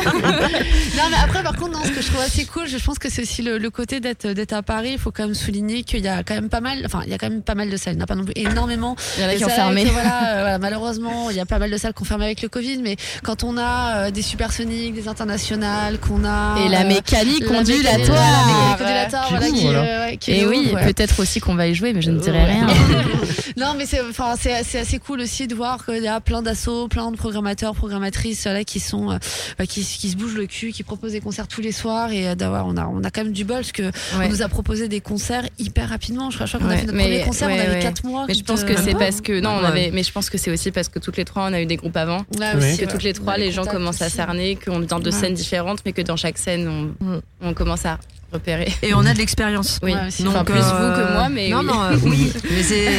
[0.98, 3.10] Non, mais après, par contre, non, ce que je trouve assez cool, je pense que
[3.10, 4.92] c'est aussi le, le côté d'être d'être à Paris.
[4.94, 7.14] Il faut quand même souligner qu'il y a quand même pas mal, enfin, il y
[7.14, 7.94] a quand même pas mal de salles.
[7.94, 8.96] Il n'y en a pas non plus énormément.
[9.18, 9.86] Il y en a qui ont fermé.
[9.86, 12.26] que, voilà, euh, voilà, malheureusement, il y a pas mal de salles qui ont fermé
[12.26, 16.58] avec le Covid, mais quand on a euh, des supersoniques, des internationales, qu'on a.
[16.66, 18.18] Et la euh, mécanique mécanique- ondulatoire.
[18.18, 19.80] la mécanique ondulatoire, voilà, ouvre, qui, voilà.
[19.84, 22.46] euh, qui Et oui, peut-être aussi qu'on va y jouer, mais je ne dirai Ouais.
[22.46, 22.68] rien.
[23.58, 27.12] non, mais c'est enfin assez cool aussi de voir qu'il y a plein d'assauts, plein
[27.12, 29.18] de programmateurs, programmatrices euh, là qui sont euh,
[29.58, 32.28] bah, qui, qui se bougent le cul, qui proposent des concerts tous les soirs et
[32.30, 34.26] euh, d'avoir on a on a quand même du bol parce que Ouais.
[34.26, 36.30] on nous a proposé des concerts hyper rapidement.
[36.30, 37.80] Je crois, je crois qu'on a fait notre mais- premier concert, on avait ouais.
[37.80, 38.26] 4 mois.
[38.28, 39.66] Mais je de- pense que c'est pas, parce que non, on Ouais.
[39.68, 39.92] avait.
[39.94, 41.76] Mais je pense que c'est aussi parce que toutes les trois, on a eu des
[41.76, 42.24] groupes avant.
[42.32, 45.20] Que toutes les trois, les gens commencent à cerner, qu'on est dans deux Ouais.
[45.20, 47.22] scènes différentes, mais que dans chaque scène, on, Mm.
[47.42, 47.98] on commence à
[48.32, 48.72] repérer.
[48.82, 49.80] Et on a de l'expérience.
[49.84, 50.28] Oui, Ouais, aussi.
[50.28, 51.66] enfin, plus vous que moi, mais non, oui.
[51.66, 52.90] non, euh, oui, mais c'est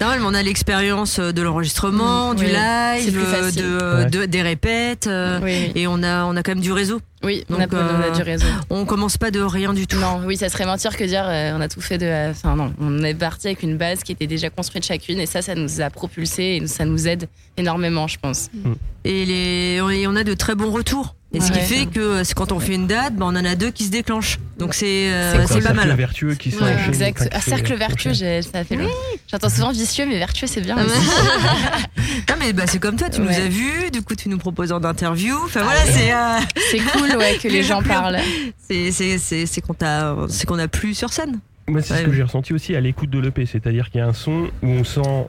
[0.00, 0.20] normal.
[0.20, 4.10] Mais on a l'expérience euh, de l'enregistrement, Mm, du live, euh, de, Ouais.
[4.10, 7.00] de- des répètes, euh, Oui, et on a on a quand même du réseau.
[7.22, 8.46] Oui on, a, on a euh, du réseau.
[8.70, 9.98] On commence pas de rien du tout.
[9.98, 12.30] Non, oui, ça serait mentir que dire euh, on a tout fait de.
[12.30, 15.42] Enfin, non, on est parti avec une base qui était déjà construite chacune et ça,
[15.42, 18.48] ça nous a propulsé et ça nous aide énormément, je pense.
[19.04, 21.14] Et, les, et on a de très bons retours.
[21.32, 21.64] Et ce qui Ouais.
[21.64, 23.84] fait que euh, c'est quand on fait une date, bah, on en a deux qui
[23.84, 24.40] se déclenchent.
[24.58, 25.96] Donc c'est euh, C'est C'est un c'est pas cercle mal.
[25.96, 26.88] vertueux qui Ouais, s'enchaîne.
[26.88, 27.28] exact.
[27.30, 28.88] Ah, fait- cercle vertueux, ça fait le-
[29.30, 30.76] J'entends souvent vicieux, mais vertueux, c'est bien.
[30.76, 30.82] Ah.
[32.28, 33.36] Non mais bah, c'est comme toi, tu nous Ouais.
[33.42, 35.36] as vus, du coup tu nous proposes en interview.
[35.44, 36.38] Enfin voilà, c'est euh,
[36.70, 38.18] C'est cool, ouais, que les gens parlent.
[38.58, 39.74] c'est c'est c'est c'est qu'on
[40.28, 41.40] c'est qu'on a plu sur scène.
[41.68, 42.00] Moi, c'est Ouais.
[42.00, 44.48] ce que j'ai ressenti aussi à l'écoute de l'EP, c'est-à-dire qu'il y a un son
[44.62, 45.28] où on sent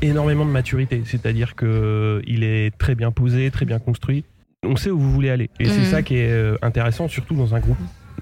[0.00, 4.24] énormément de maturité, c'est-à-dire que il est très bien posé, très bien construit.
[4.64, 5.84] On sait où vous voulez aller, et c'est Mhm.
[5.90, 7.76] ça qui est euh, intéressant, surtout dans un groupe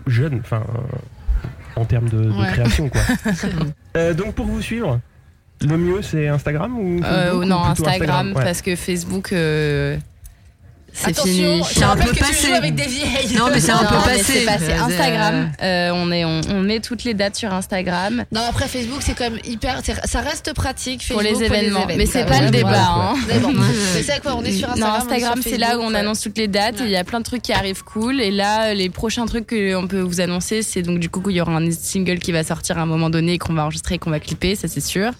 [0.06, 0.62] jeune, enfin,
[1.76, 2.48] en termes de, de Ouais.
[2.52, 3.00] création, quoi.
[3.96, 5.00] Euh, donc pour vous suivre,
[5.60, 8.42] le mieux c'est Instagram ou Euh, ou non, Instagram, ouais.
[8.42, 9.96] parce que Facebook, euh,
[10.92, 11.60] c'est fini.
[11.62, 12.52] te rappelle peu passé.
[12.52, 13.34] avec des vieilles.
[13.36, 14.22] Non, mais c'est un peu passé.
[14.24, 14.72] C'est passé.
[14.72, 18.24] Instagram, euh, on, est, on, on met toutes les dates sur Instagram.
[18.32, 19.80] Non, après Facebook, c'est quand même hyper.
[19.84, 21.04] c'est- Ça reste pratique.
[21.08, 21.86] Pour Facebook, les événements.
[21.96, 22.86] Mais c'est pas le débat.
[22.88, 23.14] hein.
[23.28, 23.52] Mais bon,
[24.02, 24.90] c'est quoi On est sur Instagram.
[24.92, 26.76] non, Instagram, c'est là où on annonce toutes les dates.
[26.80, 28.20] Il y a plein de trucs qui arrivent cool.
[28.20, 31.40] Et là, les prochains trucs qu'on peut vous annoncer, c'est donc du coup qu'il y
[31.40, 34.20] aura un single qui va sortir à un moment donné, qu'on va enregistrer, qu'on va
[34.20, 35.10] clipper, ça c'est sûr.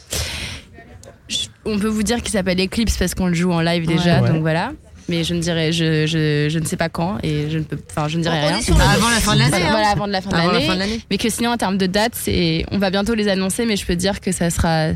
[1.65, 4.29] On peut vous dire qu'il s'appelle Eclipse parce qu'on le joue en live déjà, Ouais.
[4.31, 4.73] donc voilà.
[5.11, 7.77] Mais je ne dirai, je, je, je ne sais pas quand et je ne peux,
[7.91, 8.59] enfin, je ne dirai rien.
[8.59, 9.51] Avant la fin de l'année.
[9.51, 9.71] Voilà, hein.
[9.71, 10.67] voilà, avant de la fin de Avant l'année.
[10.67, 11.01] fin de l'année.
[11.11, 13.85] Mais que sinon, en termes de date, c'est, on va bientôt les annoncer, mais je
[13.85, 14.91] peux dire que ça sera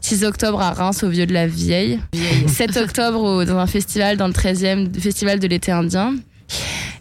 [0.00, 1.98] 6 octobre à Reims au Vieux de la Vieille,
[2.46, 6.14] 7 octobre au- dans un festival dans le 13e festival de l'été indien.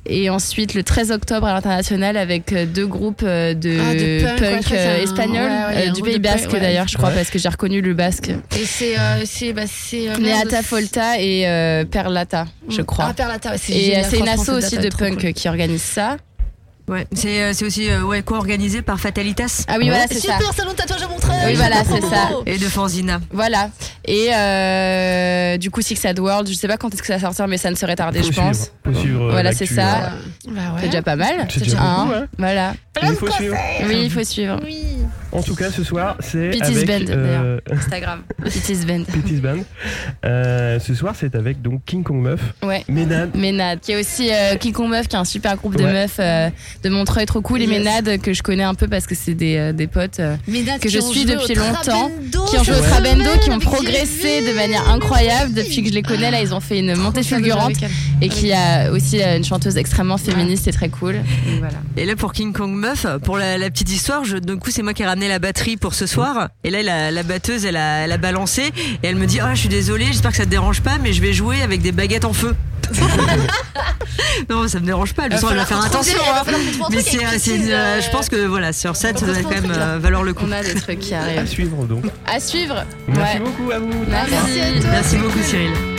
[0.07, 4.37] Et ensuite le 13 octobre à l'international avec euh, deux groupes euh, de, Ah, de
[4.37, 7.31] punk, ouais, que euh, ouais, ouais, euh, du Pays punk, Basque d'ailleurs, je crois, parce
[7.31, 8.29] que j'ai reconnu le basque.
[8.29, 8.95] Et c'est.
[8.99, 9.53] euh.
[9.53, 9.63] Bah,
[10.19, 13.07] Neata Folta et Perlata, je crois.
[13.09, 15.33] Ah, Perlata, c'est et c'est une asso aussi de punk cool.
[15.33, 16.17] qui organise ça.
[16.87, 20.33] Ouais, c'est euh, c'est aussi euh, ouais, co-organisé par Fatalitas Ah oui, voilà, c'est ça.
[20.37, 21.37] Super salon de tatouage à Montreuil.
[21.47, 22.29] Oui, voilà, c'est ça.
[22.45, 23.19] et de Fanzina.
[23.31, 23.69] Voilà.
[24.05, 27.19] Et euh, du coup, Six Sad World, je sais pas quand est-ce que ça va
[27.21, 28.71] sortir, mais ça ne serait tardé, je suivre, pense.
[28.85, 30.11] faut suivre, euh, Voilà, l'actu, c'est ça.
[30.47, 30.81] Bah ouais.
[30.81, 31.47] C'est déjà pas mal.
[31.49, 32.27] C'est déjà Hein, beaucoup, hein.
[32.37, 32.73] Voilà.
[33.01, 33.55] Il faut suivre.
[33.87, 34.59] Oui, il faut suivre.
[34.63, 34.77] Oui.
[35.35, 38.21] En tout cas, ce soir, c'est Pity's avec Band, euh, Instagram.
[38.43, 39.03] Pity's Band.
[39.11, 39.57] Pity's Band.
[40.25, 42.83] Euh, ce soir, c'est avec donc King Kong Meuf, Ouais.
[42.87, 43.35] Ménade.
[43.35, 45.91] Ménade, qui est aussi euh, King Kong Meuf, qui est un super groupe de Ouais.
[45.93, 46.49] meufs euh,
[46.83, 47.61] de Montreuil trop cool.
[47.61, 47.79] Et Yes.
[47.79, 50.19] Ménade, que je connais un peu parce que c'est des, euh, des potes.
[50.19, 52.81] euh, Que qui je ont suis joué depuis au longtemps, Trabendo qui ont joué au
[52.81, 56.31] Trabendo, qui ont progressé de manière incroyable depuis que je les connais.
[56.31, 57.73] Là, ils ont fait une montée fulgurante
[58.21, 61.15] et qui a aussi une chanteuse extrêmement féministe et très cool.
[61.59, 61.77] Voilà.
[61.97, 64.81] Et là pour King Kong Meuf, pour la, la petite histoire, je, d'un coup c'est
[64.81, 66.49] moi qui ai ramené la batterie pour ce soir.
[66.63, 68.63] Et là la, la batteuse elle a, elle a balancé
[69.03, 71.13] et elle me dit ah je suis désolée, j'espère que ça te dérange pas, mais
[71.13, 72.55] je vais jouer avec des baguettes en feu.
[74.49, 76.19] non ça me dérange pas, le son elle va faire attention.
[76.35, 76.43] hein.
[76.91, 77.23] Mais c'est,
[77.73, 80.45] euh, je pense que voilà sur ça ça doit quand même euh, valoir le coup.
[80.47, 81.47] On a des trucs qui À arrivent.
[81.47, 82.03] suivre donc.
[82.27, 82.83] À suivre.
[83.07, 83.43] Merci Ouais.
[83.43, 84.05] beaucoup à vous.
[84.07, 84.31] Merci.
[84.33, 84.89] Merci à toi.
[84.91, 85.94] Merci beaucoup Cyril.